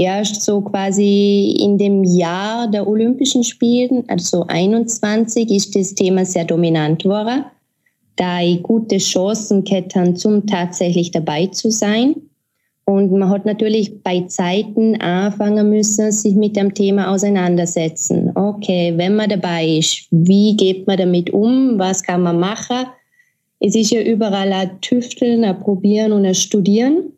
erst 0.00 0.42
so 0.42 0.62
quasi 0.62 1.56
in 1.60 1.76
dem 1.76 2.04
Jahr 2.04 2.68
der 2.68 2.88
Olympischen 2.88 3.44
Spielen, 3.44 4.04
also 4.08 4.46
21, 4.48 5.50
ist 5.50 5.76
das 5.76 5.94
Thema 5.94 6.24
sehr 6.24 6.44
dominant 6.44 7.02
geworden, 7.02 7.44
da 8.16 8.40
ich 8.40 8.62
gute 8.62 8.96
Chancen 8.96 9.64
hätte, 9.66 10.14
zum 10.14 10.46
tatsächlich 10.46 11.10
dabei 11.10 11.46
zu 11.46 11.70
sein. 11.70 12.14
Und 12.86 13.12
man 13.12 13.28
hat 13.28 13.44
natürlich 13.44 14.02
bei 14.02 14.22
Zeiten 14.22 15.00
anfangen 15.00 15.68
müssen, 15.68 16.10
sich 16.10 16.34
mit 16.34 16.56
dem 16.56 16.74
Thema 16.74 17.12
auseinandersetzen. 17.12 18.32
Okay, 18.34 18.94
wenn 18.96 19.14
man 19.14 19.28
dabei 19.28 19.76
ist, 19.78 20.08
wie 20.10 20.56
geht 20.56 20.86
man 20.86 20.96
damit 20.96 21.30
um? 21.30 21.78
Was 21.78 22.02
kann 22.02 22.22
man 22.22 22.40
machen? 22.40 22.86
Es 23.60 23.76
ist 23.76 23.90
ja 23.90 24.00
überall 24.00 24.52
ein 24.52 24.80
Tüfteln, 24.80 25.44
ein 25.44 25.60
Probieren 25.60 26.12
und 26.12 26.24
ein 26.24 26.34
Studieren. 26.34 27.12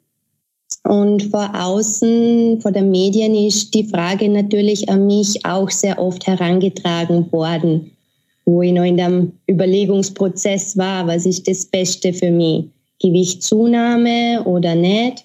Und 0.84 1.22
vor 1.24 1.48
außen, 1.54 2.60
vor 2.60 2.72
den 2.72 2.90
Medien 2.90 3.34
ist 3.34 3.72
die 3.72 3.84
Frage 3.84 4.28
natürlich 4.28 4.88
an 4.88 5.06
mich 5.06 5.44
auch 5.44 5.70
sehr 5.70 5.98
oft 5.98 6.26
herangetragen 6.26 7.30
worden, 7.32 7.92
wo 8.44 8.62
ich 8.62 8.72
noch 8.72 8.84
in 8.84 8.96
dem 8.96 9.32
Überlegungsprozess 9.48 10.76
war, 10.76 11.06
was 11.06 11.24
ist 11.24 11.46
das 11.46 11.66
Beste 11.66 12.12
für 12.12 12.30
mich? 12.30 12.64
Gewichtszunahme 13.00 14.42
oder 14.44 14.74
nicht? 14.74 15.24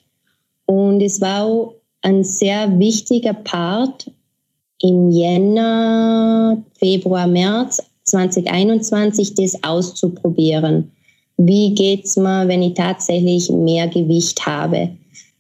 Und 0.66 1.02
es 1.02 1.22
war 1.22 1.46
auch 1.46 1.74
ein 2.02 2.24
sehr 2.24 2.78
wichtiger 2.80 3.34
Part 3.34 4.12
im 4.82 5.10
Jänner, 5.10 6.62
Februar, 6.78 7.28
März 7.28 7.82
2021, 8.04 9.34
das 9.34 9.64
auszuprobieren. 9.64 10.92
Wie 11.38 11.74
geht's 11.74 12.16
mir, 12.16 12.48
wenn 12.48 12.62
ich 12.62 12.76
tatsächlich 12.76 13.50
mehr 13.50 13.88
Gewicht 13.88 14.46
habe? 14.46 14.90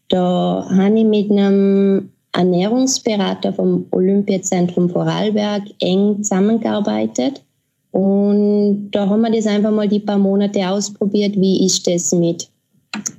Da 0.09 0.67
habe 0.69 0.99
ich 0.99 1.05
mit 1.05 1.31
einem 1.31 2.09
Ernährungsberater 2.31 3.51
vom 3.51 3.85
Olympiazentrum 3.91 4.89
Vorarlberg 4.89 5.63
eng 5.81 6.23
zusammengearbeitet. 6.23 7.41
Und 7.91 8.91
da 8.91 9.09
haben 9.09 9.21
wir 9.21 9.31
das 9.31 9.47
einfach 9.47 9.71
mal 9.71 9.87
die 9.87 9.99
paar 9.99 10.19
Monate 10.19 10.69
ausprobiert. 10.69 11.35
Wie 11.35 11.65
ist 11.65 11.87
das 11.87 12.13
mit, 12.13 12.47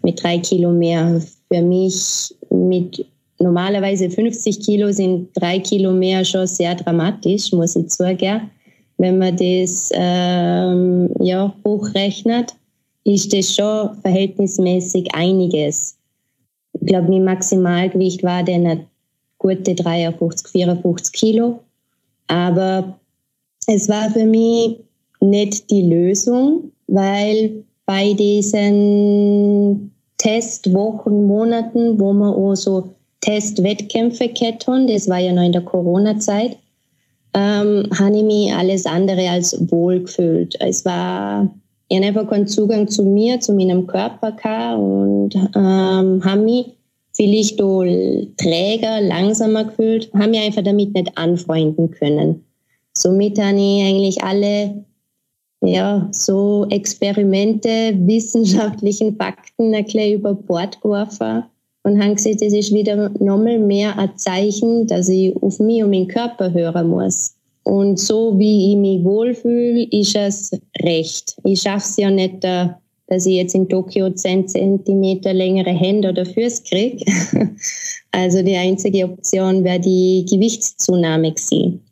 mit 0.03 0.23
drei 0.23 0.39
Kilo 0.39 0.71
mehr? 0.71 1.21
Für 1.53 1.63
mich 1.63 2.35
mit 2.51 3.05
normalerweise 3.41 4.09
50 4.09 4.61
Kilo 4.61 4.93
sind 4.93 5.31
drei 5.35 5.59
Kilo 5.59 5.93
mehr 5.93 6.25
schon 6.25 6.47
sehr 6.47 6.75
dramatisch, 6.75 7.53
muss 7.53 7.77
ich 7.77 7.89
zugeben. 7.89 8.51
Wenn 8.99 9.19
man 9.19 9.37
das 9.37 9.91
ähm, 9.95 11.11
ja, 11.21 11.53
hochrechnet, 11.65 12.55
ist 13.05 13.33
das 13.33 13.55
schon 13.55 13.95
verhältnismäßig 14.03 15.15
einiges 15.15 15.98
ich 16.89 16.95
glaube, 16.95 17.11
mein 17.11 17.25
Maximalgewicht 17.25 18.23
war 18.23 18.43
dann 18.43 18.87
gute 19.37 19.75
53, 19.75 20.49
54 20.49 21.13
Kilo. 21.13 21.59
Aber 22.29 22.99
es 23.67 23.91
war 23.91 24.09
für 24.09 24.25
mich 24.25 24.79
nicht 25.21 25.71
die 25.71 25.83
Lösung, 25.83 26.73
weil 26.87 27.63
bei 27.85 28.15
diesen 28.15 29.93
Testwochen, 30.17 31.27
Monaten, 31.27 32.01
wo 32.01 32.15
man 32.15 32.33
auch 32.33 32.55
so 32.55 32.89
Testwettkämpfe 33.21 34.31
hatten, 34.41 34.87
das 34.87 35.11
war 35.11 35.19
ja 35.19 35.35
noch 35.35 35.45
in 35.45 35.53
der 35.53 35.61
Corona-Zeit, 35.61 36.57
ähm, 37.35 37.87
habe 37.99 38.17
ich 38.17 38.25
mich 38.25 38.55
alles 38.55 38.87
andere 38.87 39.29
als 39.29 39.55
wohl 39.71 40.01
gefühlt. 40.01 40.57
Es 40.61 40.87
war 40.87 41.51
Ich 41.91 41.99
habe 41.99 42.07
einfach 42.07 42.31
keinen 42.31 42.47
Zugang 42.47 42.89
zu 42.89 43.03
mir, 43.03 43.41
zu 43.41 43.53
meinem 43.53 43.87
Körper 43.87 44.33
gehabt 44.33 44.79
und 44.79 45.35
ähm, 45.55 46.25
habe 46.25 46.41
mich 46.41 46.78
vielleicht 47.19 47.61
auch 47.61 47.85
träger, 48.37 49.01
langsamer 49.01 49.65
gefühlt, 49.65 50.09
habe 50.15 50.31
mich 50.31 50.41
einfach 50.41 50.63
damit 50.63 50.95
nicht 50.95 51.19
anfreunden 51.19 51.91
können. 51.91 52.45
Somit 52.97 53.39
habe 53.41 53.57
ich 53.59 53.83
eigentlich 53.83 54.23
alle 54.23 54.85
ja, 55.61 56.09
so 56.13 56.67
Experimente, 56.71 57.69
wissenschaftlichen 58.07 59.17
Fakten 59.17 59.73
bisschen 59.73 60.15
über 60.15 60.35
Bord 60.35 60.81
geworfen 60.81 61.43
und 61.83 62.01
haben 62.01 62.15
gesehen, 62.15 62.39
das 62.41 62.53
ist 62.53 62.73
wieder 62.73 63.09
nochmal 63.19 63.59
mehr 63.59 63.99
ein 63.99 64.17
Zeichen, 64.17 64.87
dass 64.87 65.09
ich 65.09 65.35
auf 65.43 65.59
mich 65.59 65.83
und 65.83 65.91
meinen 65.91 66.07
Körper 66.07 66.53
hören 66.53 66.89
muss. 66.89 67.35
Und 67.65 67.99
so 67.99 68.39
wie 68.39 68.73
ich 68.73 68.77
mich 68.79 69.05
wohlfühle, 69.05 69.89
ist 69.91 70.15
es 70.15 70.53
recht. 70.83 71.37
Ich 71.45 71.63
schaffe 71.63 71.89
es 71.89 71.97
ja 71.97 72.11
nicht, 72.11 72.45
äh, 72.45 72.69
dass 73.09 73.27
ich 73.27 73.37
jetzt 73.37 73.55
in 73.55 73.69
Tokio 73.69 74.11
10 74.11 74.49
cm 74.49 75.21
längere 75.33 75.71
Hände 75.71 76.11
oder 76.11 76.25
Füße 76.25 76.63
kriege. 76.63 77.05
Also 78.11 78.43
die 78.43 78.57
einzige 78.57 79.05
Option 79.05 79.65
wäre 79.65 79.81
die 79.81 80.25
Gewichtszunahme 80.29 81.33
gewesen. 81.33 81.83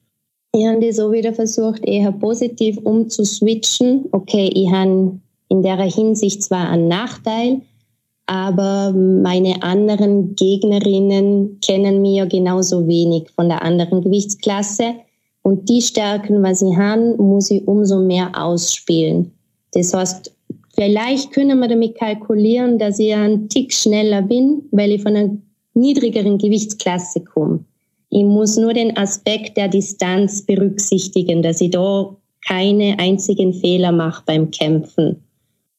Ich 0.55 0.67
habe 0.67 0.81
das 0.81 0.97
so 0.97 1.13
wieder 1.13 1.35
versucht, 1.35 1.85
eher 1.85 2.11
positiv 2.11 2.79
umzuswitchen. 2.79 4.07
Okay, 4.13 4.51
ich 4.55 4.71
habe 4.71 5.21
in 5.49 5.63
der 5.63 5.77
Hinsicht 5.83 6.43
zwar 6.43 6.71
einen 6.71 6.89
Nachteil, 6.89 7.61
aber 8.25 8.93
meine 8.93 9.63
anderen 9.63 10.35
Gegnerinnen 10.35 11.61
kennen 11.65 12.01
mich 12.01 12.17
ja 12.17 12.25
genauso 12.25 12.89
wenig 12.89 13.31
von 13.31 13.49
der 13.49 13.63
anderen 13.63 14.01
Gewichtsklasse. 14.01 14.95
Und 15.43 15.69
die 15.69 15.83
Stärken, 15.83 16.43
was 16.43 16.63
ich 16.63 16.77
habe, 16.77 17.17
muss 17.19 17.51
ich 17.51 17.69
umso 17.69 18.01
mehr 18.01 18.31
ausspielen. 18.35 19.33
Das 19.73 19.93
heißt, 19.93 20.36
vielleicht 20.77 21.33
können 21.33 21.59
wir 21.59 21.69
damit 21.69 21.97
kalkulieren, 21.97 22.79
dass 22.79 22.99
ich 22.99 23.13
einen 23.13 23.49
Tick 23.49 23.73
schneller 23.73 24.23
bin, 24.23 24.63
weil 24.71 24.93
ich 24.93 25.03
von 25.03 25.17
einer 25.17 25.37
niedrigeren 25.75 26.39
Gewichtsklasse 26.39 27.25
komme. 27.25 27.65
Ich 28.11 28.25
muss 28.25 28.57
nur 28.57 28.73
den 28.73 28.97
Aspekt 28.97 29.57
der 29.57 29.69
Distanz 29.69 30.43
berücksichtigen, 30.43 31.43
dass 31.43 31.61
ich 31.61 31.71
da 31.71 32.15
keine 32.47 32.99
einzigen 32.99 33.53
Fehler 33.53 33.91
mache 33.91 34.23
beim 34.25 34.51
Kämpfen. 34.51 35.23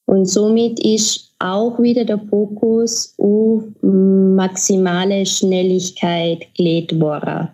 Und 0.05 0.25
somit 0.25 0.79
ist 0.79 1.33
auch 1.39 1.79
wieder 1.79 2.03
der 2.03 2.19
Fokus 2.19 3.13
auf 3.17 3.63
maximale 3.81 5.25
Schnelligkeit 5.25 6.47
gelegt 6.55 6.99
worden 6.99 7.49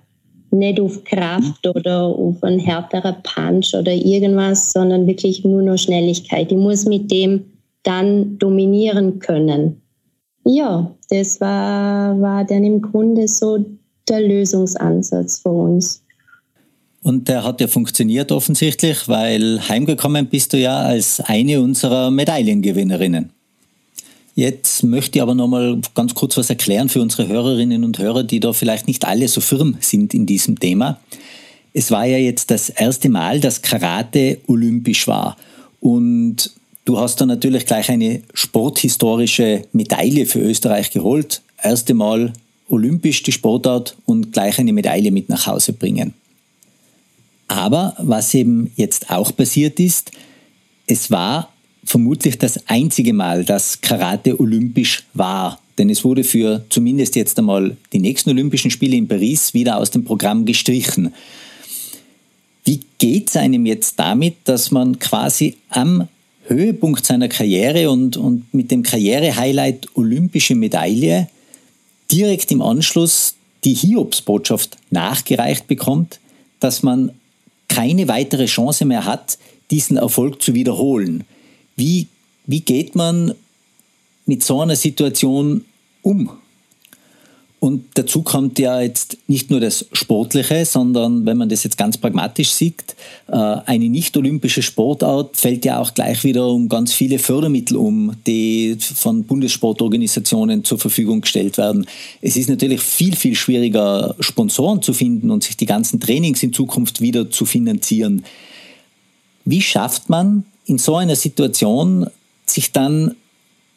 nicht 0.54 0.80
auf 0.80 1.04
Kraft 1.04 1.68
oder 1.68 2.04
auf 2.04 2.42
ein 2.44 2.60
härterer 2.60 3.18
Punch 3.24 3.74
oder 3.74 3.94
irgendwas, 3.94 4.72
sondern 4.72 5.08
wirklich 5.08 5.44
nur 5.44 5.62
noch 5.62 5.78
Schnelligkeit. 5.78 6.52
Ich 6.52 6.58
muss 6.58 6.86
mit 6.86 7.12
dem 7.12 7.46
dann 7.84 8.38
dominieren 8.38 9.20
können. 9.20 9.82
Ja, 10.46 10.94
das 11.10 11.40
war, 11.42 12.20
war 12.20 12.46
dann 12.46 12.64
im 12.64 12.82
Grunde 12.82 13.28
so 13.28 13.66
der 14.10 14.22
Lösungsansatz 14.22 15.40
für 15.40 15.50
uns. 15.50 16.04
Und 17.02 17.28
der 17.28 17.44
hat 17.44 17.60
ja 17.60 17.68
funktioniert 17.68 18.32
offensichtlich, 18.32 19.10
weil 19.10 19.60
heimgekommen 19.68 20.28
bist 20.28 20.54
du 20.54 20.58
ja 20.58 20.78
als 20.78 21.20
eine 21.20 21.62
unserer 21.62 22.10
Medaillengewinnerinnen. 22.12 23.33
Jetzt 24.36 24.84
möchte 24.84 25.20
ich 25.20 25.22
aber 25.22 25.36
noch 25.36 25.48
mal 25.48 25.80
ganz 25.94 26.16
kurz 26.16 26.38
was 26.38 26.50
erklären 26.50 26.90
für 26.90 27.02
unsere 27.02 27.28
Hörerinnen 27.28 27.84
und 27.84 28.00
Hörer, 28.00 28.24
die 28.24 28.40
da 28.40 28.52
vielleicht 28.52 28.88
nicht 28.88 29.06
alle 29.06 29.28
so 29.28 29.42
firm 29.42 29.78
sind 29.80 30.14
in 30.14 30.26
diesem 30.26 30.60
Thema. 30.60 31.00
Es 31.74 31.92
war 31.92 32.06
ja 32.06 32.18
jetzt 32.18 32.50
das 32.50 32.70
erste 32.70 33.10
Mal, 33.10 33.40
dass 33.40 33.62
Karate 33.62 34.40
olympisch 34.48 35.08
war. 35.08 35.38
Und 35.80 36.52
du 36.86 36.98
hast 36.98 37.22
da 37.22 37.26
natürlich 37.26 37.66
gleich 37.66 37.90
eine 37.90 38.24
sporthistorische 38.34 39.64
Medaille 39.72 40.26
für 40.26 40.40
Österreich 40.40 40.90
geholt. 40.92 41.42
Erste 41.62 41.94
Mal 41.94 42.34
olympisch 42.70 43.22
die 43.22 43.32
Sportart 43.32 43.96
und 44.06 44.34
gleich 44.34 44.58
eine 44.58 44.74
Medaille 44.74 45.12
mit 45.12 45.30
nach 45.30 45.46
Hause 45.46 45.74
bringen. 45.74 46.14
Aber 47.48 47.96
was 48.00 48.34
eben 48.34 48.72
jetzt 48.78 49.12
auch 49.12 49.36
passiert 49.36 49.80
ist, 49.80 50.12
es 50.88 51.12
war 51.12 51.53
vermutlich 51.86 52.38
das 52.38 52.68
einzige 52.68 53.14
Mal, 53.14 53.46
dass 53.46 53.82
Karate 53.82 54.40
olympisch 54.40 55.04
war. 55.14 55.60
Denn 55.78 55.90
es 55.90 56.04
wurde 56.04 56.24
für 56.24 56.64
zumindest 56.70 57.16
jetzt 57.16 57.38
einmal 57.40 57.78
die 57.92 58.00
nächsten 58.00 58.30
Olympischen 58.30 58.72
Spiele 58.72 58.96
in 58.96 59.08
Paris 59.08 59.54
wieder 59.54 59.78
aus 59.78 59.92
dem 59.92 60.04
Programm 60.04 60.46
gestrichen. 60.46 61.14
Wie 62.64 62.80
geht 63.00 63.30
es 63.30 63.36
einem 63.36 63.66
jetzt 63.66 64.00
damit, 64.00 64.36
dass 64.46 64.72
man 64.72 65.00
quasi 65.00 65.58
am 65.70 66.08
Höhepunkt 66.46 67.06
seiner 67.06 67.28
Karriere 67.28 67.90
und, 67.90 68.18
und 68.18 68.54
mit 68.54 68.72
dem 68.72 68.84
Karrierehighlight 68.84 69.88
olympische 69.96 70.56
Medaille 70.56 71.28
direkt 72.12 72.52
im 72.52 72.62
Anschluss 72.62 73.36
die 73.64 73.74
Hiobsbotschaft 73.74 74.78
nachgereicht 74.92 75.68
bekommt, 75.68 76.20
dass 76.60 76.84
man 76.84 77.12
keine 77.68 78.08
weitere 78.08 78.46
Chance 78.46 78.86
mehr 78.86 79.06
hat, 79.06 79.38
diesen 79.72 79.98
Erfolg 79.98 80.42
zu 80.42 80.54
wiederholen. 80.54 81.24
Wie, 81.76 82.08
wie 82.46 82.62
geht 82.62 82.96
man 82.96 83.34
mit 84.26 84.44
so 84.44 84.62
einer 84.62 84.76
Situation 84.76 85.66
um? 86.02 86.30
Und 87.64 87.86
dazu 87.94 88.24
kommt 88.24 88.60
ja 88.60 88.82
jetzt 88.82 89.18
nicht 89.28 89.50
nur 89.50 89.62
das 89.62 89.86
Sportliche, 89.94 90.66
sondern 90.66 91.26
wenn 91.26 91.38
man 91.38 91.48
das 91.48 91.64
jetzt 91.64 91.78
ganz 91.78 91.98
pragmatisch 91.98 92.52
sieht, 92.52 92.94
äh, 93.30 93.36
eine 93.38 93.88
nicht-olympische 93.88 94.62
Sportart 94.62 95.38
fällt 95.38 95.64
ja 95.64 95.80
auch 95.80 95.94
gleich 95.94 96.26
wieder 96.26 96.46
um 96.46 96.68
ganz 96.68 96.92
viele 96.92 97.20
Fördermittel 97.20 97.78
um, 97.78 98.18
die 98.28 98.76
von 98.82 99.24
Bundessportorganisationen 99.24 100.66
zur 100.66 100.78
Verfügung 100.78 101.22
gestellt 101.22 101.58
werden. 101.58 101.88
Es 102.22 102.36
ist 102.36 102.50
natürlich 102.50 102.82
viel, 102.82 103.16
viel 103.16 103.34
schwieriger, 103.34 104.14
Sponsoren 104.20 104.82
zu 104.82 104.92
finden 104.92 105.32
und 105.32 105.44
sich 105.44 105.56
die 105.56 105.66
ganzen 105.66 106.02
Trainings 106.02 106.44
in 106.44 106.52
Zukunft 106.52 107.00
wieder 107.00 107.32
zu 107.32 107.46
finanzieren. 107.46 108.26
Wie 109.46 109.62
schafft 109.62 110.10
man 110.10 110.44
in 110.66 110.78
so 110.78 110.96
einer 110.96 111.16
Situation 111.16 112.08
sich 112.46 112.72
dann 112.72 113.16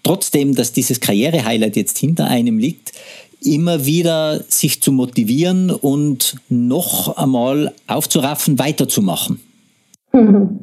trotzdem, 0.03 0.55
dass 0.55 0.73
dieses 0.73 1.01
Karrierehighlight 1.01 1.77
jetzt 1.77 1.99
hinter 1.99 2.27
einem 2.27 2.59
liegt, 2.59 2.93
immer 3.43 3.85
wieder 3.85 4.43
sich 4.49 4.81
zu 4.81 4.93
motivieren 4.93 5.71
und 5.71 6.37
noch 6.49 7.17
einmal 7.17 7.75
aufzuraffen, 7.87 8.59
weiterzumachen? 8.59 9.41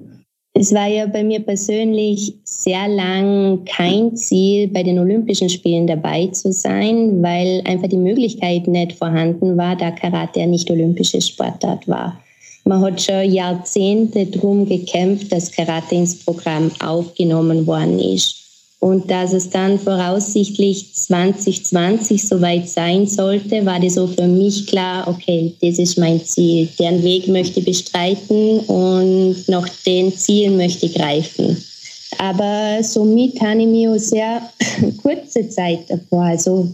Es 0.56 0.72
war 0.72 0.88
ja 0.88 1.08
bei 1.08 1.24
mir 1.24 1.40
persönlich 1.40 2.36
sehr 2.44 2.88
lang 2.88 3.66
kein 3.66 4.16
Ziel, 4.16 4.68
bei 4.68 4.84
den 4.84 5.00
Olympischen 5.00 5.50
Spielen 5.50 5.88
dabei 5.88 6.28
zu 6.28 6.54
sein, 6.54 7.24
weil 7.24 7.64
einfach 7.66 7.88
die 7.88 7.98
Möglichkeit 7.98 8.68
nicht 8.68 8.94
vorhanden 8.94 9.58
war, 9.58 9.76
da 9.76 9.90
Karate 9.90 10.42
ja 10.42 10.46
nicht 10.46 10.70
olympische 10.70 11.20
Sportart 11.22 11.88
war. 11.88 12.20
Man 12.66 12.82
hat 12.82 13.02
schon 13.02 13.32
Jahrzehnte 13.32 14.26
darum 14.26 14.68
gekämpft, 14.68 15.32
dass 15.32 15.52
Karate 15.52 15.96
ins 15.96 16.16
Programm 16.24 16.72
aufgenommen 16.80 17.68
worden 17.68 18.00
ist. 18.00 18.44
Und 18.80 19.10
dass 19.10 19.32
es 19.32 19.50
dann 19.50 19.80
voraussichtlich 19.80 20.94
2020 20.94 22.28
soweit 22.28 22.68
sein 22.68 23.08
sollte, 23.08 23.66
war 23.66 23.80
das 23.80 23.94
so 23.94 24.08
für 24.08 24.28
mich 24.28 24.68
klar, 24.68 25.08
okay, 25.08 25.54
das 25.62 25.80
ist 25.80 25.98
mein 25.98 26.22
Ziel. 26.24 26.68
Deren 26.78 27.02
Weg 27.02 27.30
möchte 27.30 27.62
ich 27.62 27.66
bestreiten 27.66 28.60
und 28.60 29.48
nach 29.48 29.70
den 29.86 30.14
Zielen 30.14 30.58
möchte 30.58 30.88
ich 30.88 30.96
greifen. 30.96 31.64
Aber 32.18 32.80
somit 32.82 33.40
habe 33.40 33.62
ich 33.62 33.68
mich 33.68 33.88
auch 33.88 33.98
sehr 33.98 34.42
kurze 35.02 35.48
Zeit 35.48 35.90
davor, 35.90 36.24
also 36.24 36.68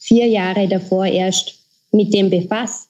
vier 0.00 0.26
Jahre 0.26 0.68
davor 0.68 1.06
erst 1.06 1.54
mit 1.92 2.12
dem 2.12 2.28
befasst. 2.28 2.89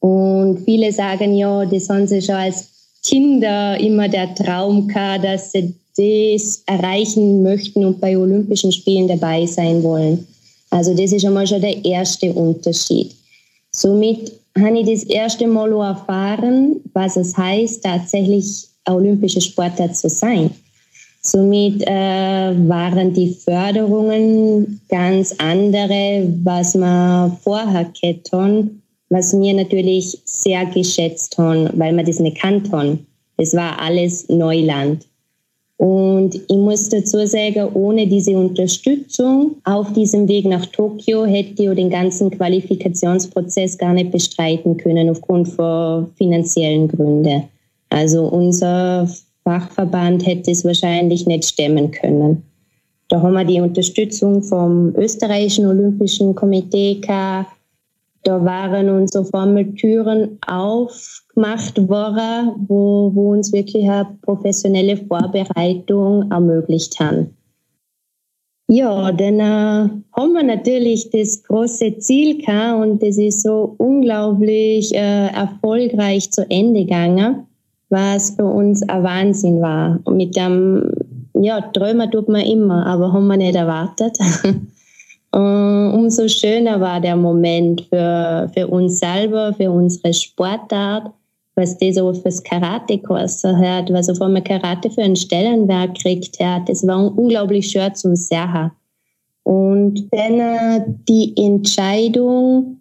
Und 0.00 0.60
viele 0.64 0.92
sagen 0.92 1.34
ja, 1.34 1.64
das 1.64 1.88
haben 1.88 2.06
sie 2.06 2.22
schon 2.22 2.34
als 2.36 2.68
Kinder 3.04 3.78
immer 3.78 4.08
der 4.08 4.34
Traum 4.34 4.86
gehabt, 4.88 5.24
dass 5.24 5.52
sie 5.52 5.74
das 5.96 6.62
erreichen 6.66 7.42
möchten 7.42 7.84
und 7.84 8.00
bei 8.00 8.16
Olympischen 8.16 8.70
Spielen 8.70 9.08
dabei 9.08 9.46
sein 9.46 9.82
wollen. 9.82 10.26
Also 10.70 10.94
das 10.94 11.12
ist 11.12 11.24
einmal 11.24 11.46
schon 11.46 11.60
der 11.60 11.84
erste 11.84 12.32
Unterschied. 12.32 13.14
Somit 13.72 14.32
habe 14.56 14.78
ich 14.80 14.86
das 14.86 15.04
erste 15.04 15.46
Mal 15.46 15.72
erfahren, 15.72 16.80
was 16.92 17.16
es 17.16 17.36
heißt, 17.36 17.82
tatsächlich 17.82 18.66
olympische 18.88 19.40
Sportler 19.40 19.92
zu 19.92 20.08
sein. 20.08 20.50
Somit 21.20 21.82
äh, 21.82 22.68
waren 22.68 23.12
die 23.12 23.34
Förderungen 23.34 24.80
ganz 24.88 25.34
andere, 25.38 26.28
was 26.44 26.74
man 26.74 27.36
vorher 27.42 27.90
getan 28.00 28.82
was 29.10 29.32
mir 29.32 29.54
natürlich 29.54 30.18
sehr 30.24 30.66
geschätzt 30.66 31.38
haben, 31.38 31.68
weil 31.78 31.94
wir 31.96 32.04
das 32.04 32.20
nicht 32.20 32.40
kannt 32.40 32.70
haben. 32.72 33.06
Das 33.36 33.54
war 33.54 33.80
alles 33.80 34.28
Neuland. 34.28 35.06
Und 35.78 36.34
ich 36.34 36.56
muss 36.56 36.88
dazu 36.88 37.24
sagen, 37.24 37.68
ohne 37.74 38.08
diese 38.08 38.32
Unterstützung 38.32 39.56
auf 39.62 39.92
diesem 39.92 40.26
Weg 40.26 40.44
nach 40.44 40.66
Tokio 40.66 41.24
hätte 41.24 41.62
ich 41.62 41.76
den 41.76 41.88
ganzen 41.88 42.32
Qualifikationsprozess 42.32 43.78
gar 43.78 43.92
nicht 43.92 44.10
bestreiten 44.10 44.76
können 44.76 45.08
aufgrund 45.08 45.48
von 45.48 46.08
finanziellen 46.16 46.88
Gründen. 46.88 47.44
Also 47.90 48.26
unser 48.26 49.08
Fachverband 49.44 50.26
hätte 50.26 50.50
es 50.50 50.64
wahrscheinlich 50.64 51.26
nicht 51.26 51.44
stemmen 51.44 51.92
können. 51.92 52.42
Da 53.08 53.22
haben 53.22 53.34
wir 53.34 53.44
die 53.44 53.60
Unterstützung 53.60 54.42
vom 54.42 54.94
österreichischen 54.96 55.66
Olympischen 55.66 56.34
Komitee 56.34 56.96
gehabt. 56.96 57.52
Da 58.28 58.44
waren 58.44 58.90
unsere 58.90 59.24
Formeltüren 59.24 60.38
aufgemacht 60.46 61.88
worden, 61.88 62.66
wo, 62.68 63.10
wo 63.14 63.32
uns 63.32 63.54
wirklich 63.54 63.88
eine 63.88 64.18
professionelle 64.20 64.98
Vorbereitung 64.98 66.30
ermöglicht 66.30 67.00
haben. 67.00 67.34
Ja, 68.70 69.12
dann 69.12 69.40
äh, 69.40 69.88
haben 70.12 70.32
wir 70.34 70.42
natürlich 70.42 71.08
das 71.08 71.42
große 71.42 72.00
Ziel 72.00 72.44
gehabt 72.44 72.82
und 72.82 73.02
das 73.02 73.16
ist 73.16 73.44
so 73.44 73.74
unglaublich 73.78 74.94
äh, 74.94 75.28
erfolgreich 75.28 76.30
zu 76.30 76.42
Ende 76.50 76.80
gegangen, 76.80 77.46
was 77.88 78.32
für 78.32 78.44
uns 78.44 78.86
ein 78.90 79.04
Wahnsinn 79.04 79.62
war. 79.62 80.00
Und 80.04 80.18
mit 80.18 80.36
dem, 80.36 80.92
ja, 81.32 81.62
Träumer 81.62 82.10
tut 82.10 82.28
man 82.28 82.42
immer, 82.42 82.84
aber 82.84 83.10
haben 83.10 83.26
wir 83.26 83.38
nicht 83.38 83.56
erwartet. 83.56 84.18
und 85.30 85.92
umso 85.92 86.26
schöner 86.26 86.80
war 86.80 87.00
der 87.00 87.16
Moment 87.16 87.82
für, 87.90 88.50
für 88.54 88.66
uns 88.66 88.98
selber, 88.98 89.52
für 89.52 89.70
unsere 89.70 90.14
Sportart, 90.14 91.12
was 91.54 91.76
das 91.78 91.98
auch 91.98 92.14
fürs 92.14 92.42
Karate 92.42 92.98
gekostet 92.98 93.56
hat, 93.56 93.92
was 93.92 94.08
auf 94.08 94.22
einmal 94.22 94.42
Karate 94.42 94.90
für 94.90 95.02
einen 95.02 95.16
Stellenwert 95.16 96.00
kriegt 96.00 96.38
hat. 96.40 96.68
Das 96.68 96.86
war 96.86 97.16
unglaublich 97.16 97.68
schön 97.68 97.94
zum 97.94 98.16
Sehen. 98.16 98.70
Und 99.42 100.08
dann 100.12 100.40
äh, 100.40 100.84
die 101.08 101.34
Entscheidung, 101.36 102.80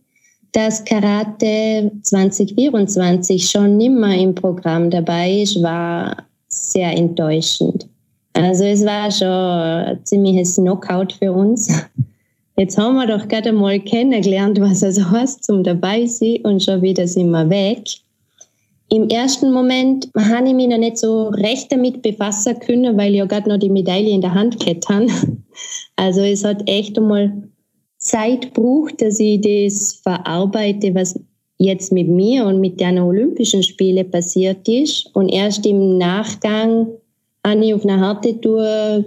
dass 0.52 0.84
Karate 0.86 1.92
2024 2.04 3.50
schon 3.50 3.78
nimmer 3.78 4.16
im 4.16 4.36
Programm 4.36 4.90
dabei 4.90 5.42
ist, 5.42 5.62
war 5.62 6.16
sehr 6.48 6.96
enttäuschend. 6.96 7.88
Also 8.34 8.64
es 8.66 8.86
war 8.86 9.12
schon 9.12 9.28
ein 9.28 10.00
ziemliches 10.06 10.56
Knockout 10.56 11.14
für 11.14 11.34
uns. 11.34 11.68
Jetzt 12.60 12.76
haben 12.80 12.96
wir 12.96 13.06
doch 13.06 13.28
gerade 13.28 13.52
mal 13.52 13.80
kennengelernt, 13.80 14.60
was 14.60 14.82
es 14.82 15.00
heißt, 15.00 15.44
zum 15.44 15.64
dabei 15.64 16.08
sein 16.08 16.40
und 16.44 16.64
schon 16.64 16.82
wieder 16.82 17.08
sind 17.08 17.30
wir 17.30 17.48
weg. 17.52 17.84
Im 18.90 19.10
ersten 19.10 19.52
Moment 19.52 20.10
habe 20.18 20.48
ich 20.48 20.54
mich 20.56 20.68
noch 20.68 20.80
nicht 20.80 20.98
so 20.98 21.28
recht 21.28 21.72
damit 21.72 22.02
befassen 22.02 22.58
können, 22.60 22.98
weil 22.98 23.12
ich 23.12 23.20
ja 23.20 23.26
gerade 23.26 23.48
noch 23.48 23.60
die 23.60 23.70
Medaille 23.70 24.10
in 24.10 24.22
der 24.22 24.34
Hand 24.34 24.60
gehabt 24.60 24.90
habe. 24.90 25.08
Also 26.00 26.22
es 26.22 26.44
hat 26.44 26.70
echt 26.70 26.96
einmal 27.00 27.50
Zeit 27.98 28.54
gebraucht, 28.54 29.02
dass 29.02 29.20
ich 29.20 29.42
das 29.42 30.00
verarbeite, 30.04 30.94
was 30.94 31.20
jetzt 31.58 31.92
mit 31.92 32.08
mir 32.08 32.46
und 32.46 32.60
mit 32.62 32.80
den 32.80 33.00
Olympischen 33.00 33.64
Spielen 33.64 34.10
passiert 34.12 34.68
ist. 34.68 35.10
Und 35.16 35.30
erst 35.30 35.66
im 35.66 35.98
Nachgang 35.98 36.88
habe 37.44 37.66
ich 37.66 37.74
auf 37.74 37.84
einer 37.84 38.00
harte 38.00 38.40
Tour, 38.40 39.04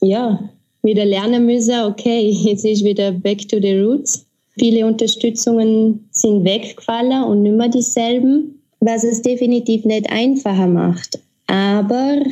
ja, 0.00 0.40
wieder 0.86 1.04
lernen 1.04 1.44
müssen, 1.44 1.84
okay, 1.84 2.30
jetzt 2.44 2.64
ist 2.64 2.84
wieder 2.84 3.12
back 3.12 3.46
to 3.48 3.58
the 3.60 3.78
roots. 3.78 4.24
Viele 4.58 4.86
Unterstützungen 4.86 6.08
sind 6.12 6.44
weggefallen 6.44 7.24
und 7.24 7.42
nicht 7.42 7.56
mehr 7.56 7.68
dieselben 7.68 8.56
was 8.80 9.04
es 9.04 9.22
definitiv 9.22 9.84
nicht 9.84 10.10
einfacher 10.10 10.66
macht. 10.66 11.18
Aber 11.46 12.22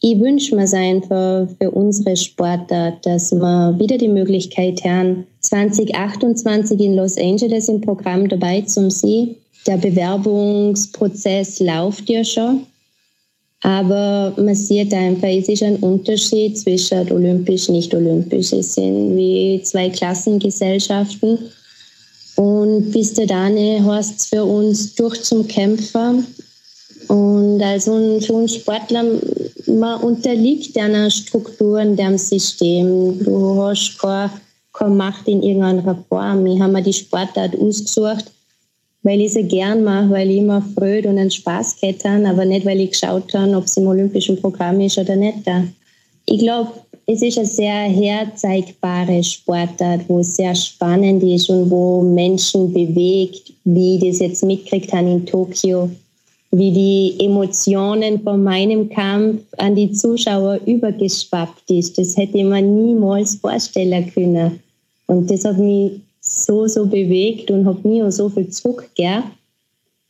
ich 0.00 0.20
wünsche 0.20 0.56
mir 0.56 0.64
es 0.64 0.74
einfach 0.74 1.46
für 1.60 1.70
unsere 1.70 2.16
Sportart, 2.16 3.04
dass 3.06 3.32
wir 3.32 3.78
wieder 3.78 3.98
die 3.98 4.08
Möglichkeit 4.08 4.82
haben, 4.84 5.26
2028 5.40 6.80
in 6.80 6.96
Los 6.96 7.16
Angeles 7.16 7.68
im 7.68 7.80
Programm 7.80 8.28
dabei 8.28 8.62
zu 8.62 8.90
sein. 8.90 9.36
Der 9.66 9.76
Bewerbungsprozess 9.76 11.60
läuft 11.60 12.08
ja 12.10 12.24
schon. 12.24 12.66
Aber 13.62 14.34
man 14.36 14.56
sieht 14.56 14.92
einfach, 14.92 15.28
es 15.28 15.48
ist 15.48 15.62
ein 15.62 15.76
Unterschied 15.76 16.58
zwischen 16.58 17.10
olympisch 17.12 17.68
und 17.68 17.76
nicht 17.76 17.94
olympisch. 17.94 18.52
Es 18.52 18.74
sind 18.74 19.16
wie 19.16 19.60
zwei 19.62 19.88
Klassengesellschaften. 19.88 21.38
Und 22.34 22.90
bis 22.90 23.14
dahin 23.14 23.86
heißt 23.86 24.20
es 24.20 24.26
für 24.26 24.44
uns 24.44 24.94
durch 24.96 25.22
zum 25.22 25.46
Kämpfer. 25.46 26.14
Und 27.06 27.60
für 27.60 28.32
uns 28.32 28.54
Sportler, 28.54 29.04
man 29.66 30.00
unterliegt 30.00 30.76
einer 30.76 31.08
Struktur 31.10 31.80
in 31.80 31.94
dem 31.94 32.18
System. 32.18 33.22
Du 33.22 33.62
hast 33.62 33.96
keine, 33.98 34.30
keine 34.72 34.94
Macht 34.94 35.28
in 35.28 35.42
irgendeiner 35.42 36.04
Form. 36.08 36.46
Ich 36.46 36.60
habe 36.60 36.72
mir 36.72 36.82
die 36.82 36.92
Sportart 36.92 37.56
ausgesucht, 37.56 38.24
weil 39.02 39.20
ich 39.20 39.32
sie 39.32 39.42
gern 39.42 39.82
mache, 39.84 40.10
weil 40.10 40.30
ich 40.30 40.38
immer 40.38 40.62
fröd 40.74 41.06
und 41.06 41.18
einen 41.18 41.30
Spaß 41.30 41.80
gehabt 41.80 42.04
habe, 42.04 42.28
aber 42.28 42.44
nicht, 42.44 42.64
weil 42.64 42.80
ich 42.80 42.90
geschaut 42.90 43.34
habe, 43.34 43.56
ob 43.56 43.64
es 43.64 43.76
im 43.76 43.86
olympischen 43.86 44.40
Programm 44.40 44.80
ist 44.80 44.98
oder 44.98 45.16
nicht. 45.16 45.38
Ich 46.26 46.38
glaube, 46.38 46.70
es 47.06 47.20
ist 47.20 47.36
eine 47.36 47.46
sehr 47.46 47.74
herzeigbare 47.74 49.24
Sportart, 49.24 50.02
wo 50.08 50.20
es 50.20 50.36
sehr 50.36 50.54
spannend 50.54 51.22
ist 51.24 51.50
und 51.50 51.68
wo 51.68 52.00
Menschen 52.02 52.72
bewegt, 52.72 53.52
wie 53.64 53.96
ich 53.96 54.00
das 54.04 54.20
jetzt 54.20 54.44
mitgekriegt 54.44 54.92
habe 54.92 55.10
in 55.10 55.26
Tokio, 55.26 55.90
wie 56.52 56.70
die 56.70 57.24
Emotionen 57.24 58.22
von 58.22 58.42
meinem 58.42 58.88
Kampf 58.88 59.42
an 59.56 59.74
die 59.74 59.90
Zuschauer 59.90 60.60
übergeschwappt 60.64 61.70
ist. 61.70 61.98
Das 61.98 62.16
hätte 62.16 62.44
man 62.44 62.84
niemals 62.84 63.36
vorstellen 63.36 64.12
können. 64.12 64.60
Und 65.06 65.28
das 65.30 65.44
hat 65.44 65.58
mich 65.58 65.92
so, 66.32 66.66
so 66.66 66.86
bewegt 66.86 67.50
und 67.50 67.66
hat 67.66 67.84
mir 67.84 68.06
auch 68.06 68.10
so 68.10 68.28
viel 68.28 68.48
zurückgegeben. 68.48 69.24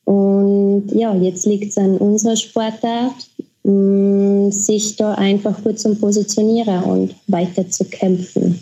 Und 0.04 0.90
ja, 0.92 1.14
jetzt 1.14 1.46
liegt 1.46 1.70
es 1.70 1.78
an 1.78 1.96
unserer 1.98 2.36
Sportart, 2.36 3.14
Mm, 3.64 4.50
sich 4.50 4.96
da 4.96 5.14
einfach 5.14 5.62
gut 5.62 5.78
zu 5.78 5.94
positionieren 5.94 6.82
und 6.82 7.14
weiter 7.26 7.68
zu 7.68 7.84
kämpfen. 7.84 8.60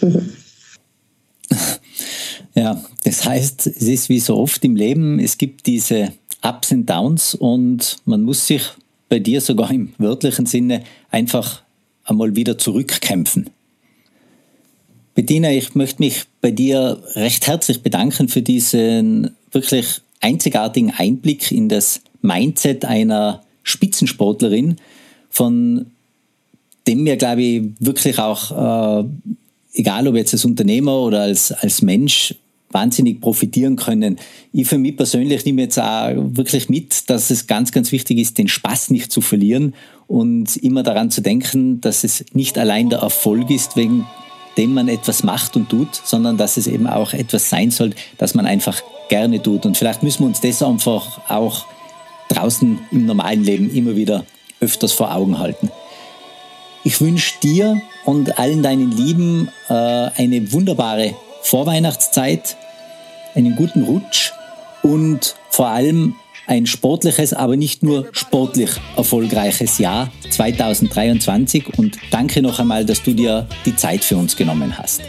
Ja, 2.56 2.80
das 3.02 3.24
heißt, 3.24 3.66
es 3.66 3.82
ist 3.82 4.08
wie 4.08 4.20
so 4.20 4.36
oft 4.36 4.64
im 4.64 4.76
Leben, 4.76 5.18
es 5.18 5.38
gibt 5.38 5.66
diese 5.66 6.12
Ups 6.40 6.70
und 6.70 6.88
Downs 6.88 7.34
und 7.34 7.96
man 8.04 8.22
muss 8.22 8.46
sich 8.46 8.62
bei 9.08 9.18
dir 9.18 9.40
sogar 9.40 9.72
im 9.72 9.92
wörtlichen 9.98 10.46
Sinne 10.46 10.84
einfach 11.10 11.64
einmal 12.04 12.36
wieder 12.36 12.56
zurückkämpfen. 12.56 13.50
Bettina, 15.14 15.52
ich 15.52 15.74
möchte 15.76 16.02
mich 16.02 16.24
bei 16.40 16.50
dir 16.50 17.00
recht 17.14 17.46
herzlich 17.46 17.82
bedanken 17.82 18.28
für 18.28 18.42
diesen 18.42 19.30
wirklich 19.52 20.00
einzigartigen 20.20 20.90
Einblick 20.90 21.52
in 21.52 21.68
das 21.68 22.00
Mindset 22.20 22.84
einer 22.84 23.44
Spitzensportlerin, 23.62 24.76
von 25.30 25.86
dem 26.86 27.04
wir, 27.04 27.16
glaube 27.16 27.42
ich, 27.42 27.62
wirklich 27.78 28.18
auch, 28.18 29.04
äh, 29.04 29.08
egal 29.74 30.08
ob 30.08 30.16
jetzt 30.16 30.34
als 30.34 30.44
Unternehmer 30.44 31.00
oder 31.00 31.22
als, 31.22 31.52
als 31.52 31.80
Mensch, 31.80 32.34
wahnsinnig 32.70 33.20
profitieren 33.20 33.76
können. 33.76 34.18
Ich 34.52 34.66
für 34.66 34.78
mich 34.78 34.96
persönlich 34.96 35.44
nehme 35.44 35.62
jetzt 35.62 35.78
auch 35.78 36.10
wirklich 36.16 36.68
mit, 36.68 37.08
dass 37.08 37.30
es 37.30 37.46
ganz, 37.46 37.70
ganz 37.70 37.92
wichtig 37.92 38.18
ist, 38.18 38.36
den 38.36 38.48
Spaß 38.48 38.90
nicht 38.90 39.12
zu 39.12 39.20
verlieren 39.20 39.74
und 40.08 40.56
immer 40.56 40.82
daran 40.82 41.08
zu 41.12 41.20
denken, 41.20 41.80
dass 41.80 42.02
es 42.02 42.24
nicht 42.32 42.58
allein 42.58 42.90
der 42.90 42.98
Erfolg 42.98 43.48
ist, 43.50 43.76
wegen 43.76 44.04
dem 44.56 44.74
man 44.74 44.88
etwas 44.88 45.22
macht 45.22 45.56
und 45.56 45.68
tut, 45.68 45.94
sondern 46.04 46.36
dass 46.36 46.56
es 46.56 46.66
eben 46.66 46.86
auch 46.86 47.12
etwas 47.12 47.50
sein 47.50 47.70
soll, 47.70 47.90
das 48.18 48.34
man 48.34 48.46
einfach 48.46 48.82
gerne 49.08 49.42
tut. 49.42 49.66
Und 49.66 49.76
vielleicht 49.76 50.02
müssen 50.02 50.20
wir 50.20 50.26
uns 50.26 50.40
das 50.40 50.62
einfach 50.62 51.20
auch 51.28 51.66
draußen 52.28 52.78
im 52.90 53.06
normalen 53.06 53.44
Leben 53.44 53.74
immer 53.74 53.96
wieder 53.96 54.24
öfters 54.60 54.92
vor 54.92 55.14
Augen 55.14 55.38
halten. 55.38 55.70
Ich 56.84 57.00
wünsche 57.00 57.32
dir 57.42 57.80
und 58.04 58.38
allen 58.38 58.62
deinen 58.62 58.92
Lieben 58.92 59.48
äh, 59.68 59.72
eine 59.72 60.52
wunderbare 60.52 61.14
Vorweihnachtszeit, 61.42 62.56
einen 63.34 63.56
guten 63.56 63.84
Rutsch 63.84 64.32
und 64.82 65.34
vor 65.50 65.68
allem 65.68 66.14
ein 66.46 66.66
sportliches, 66.66 67.32
aber 67.32 67.56
nicht 67.56 67.82
nur 67.82 68.06
sportlich 68.12 68.70
erfolgreiches 68.96 69.78
Jahr 69.78 70.12
2023 70.30 71.78
und 71.78 71.96
danke 72.10 72.42
noch 72.42 72.58
einmal, 72.58 72.84
dass 72.84 73.02
du 73.02 73.12
dir 73.12 73.46
die 73.64 73.74
Zeit 73.76 74.04
für 74.04 74.16
uns 74.16 74.36
genommen 74.36 74.76
hast. 74.76 75.02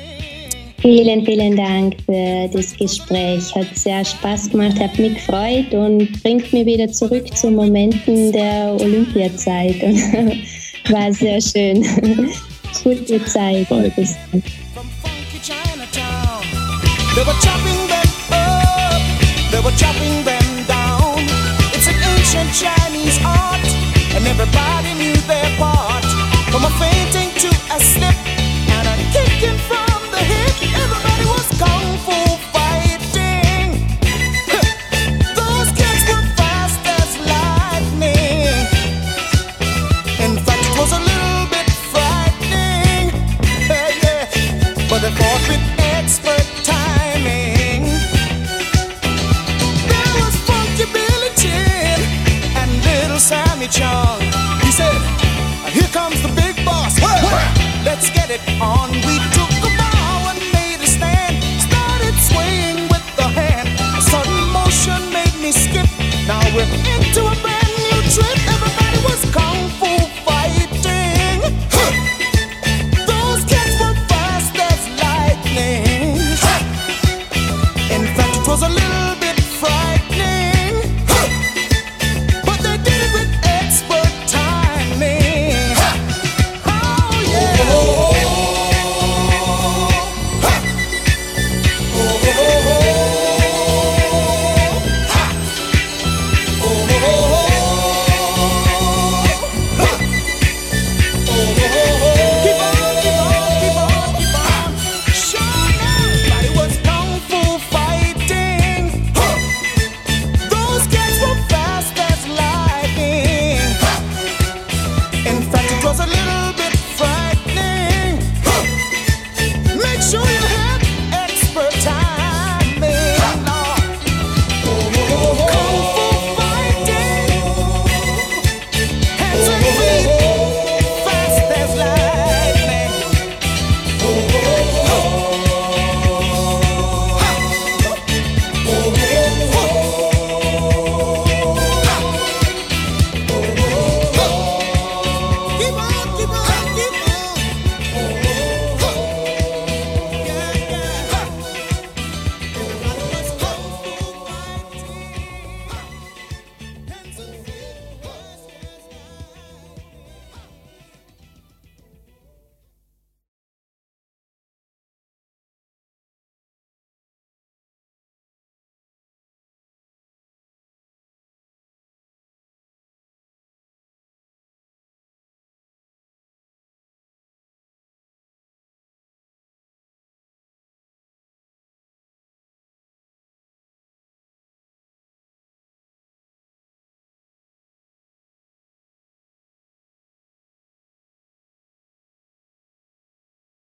Vielen, 0.81 1.25
vielen 1.25 1.55
Dank 1.55 1.95
für 2.05 2.47
das 2.53 2.77
Gespräch. 2.77 3.55
Hat 3.55 3.67
sehr 3.75 4.05
Spaß 4.05 4.51
gemacht, 4.51 4.79
hat 4.79 4.97
mich 4.99 5.15
gefreut 5.15 5.73
und 5.73 6.21
bringt 6.21 6.53
mich 6.53 6.65
wieder 6.65 6.87
zurück 6.91 7.35
zu 7.35 7.49
Momenten 7.49 8.31
der 8.31 8.75
Olympiazeit. 8.79 9.81
War 10.89 11.11
sehr 11.11 11.41
schön. 11.41 11.83
Gute 12.83 13.23
Zeit. 13.25 13.67
Bis 13.95 14.15
dann. 14.31 14.43
They 17.15 17.23
were 17.23 17.33
chopping 17.39 17.87
them 17.87 18.07
up, 18.31 19.01
they 19.49 19.61
were 19.61 19.71
chopping 19.77 20.25
them 20.25 20.34
and 24.15 24.25
everybody 24.27 24.93
knew 24.93 25.15
their 25.27 25.49
part. 25.57 26.05
From 26.51 26.63
a 26.63 26.71
fainting 26.79 27.29
to 27.43 27.49
a 27.75 27.79
slip 27.79 28.15
and 28.75 28.87
a 28.87 28.95
kicking 29.11 29.57
from 29.67 29.85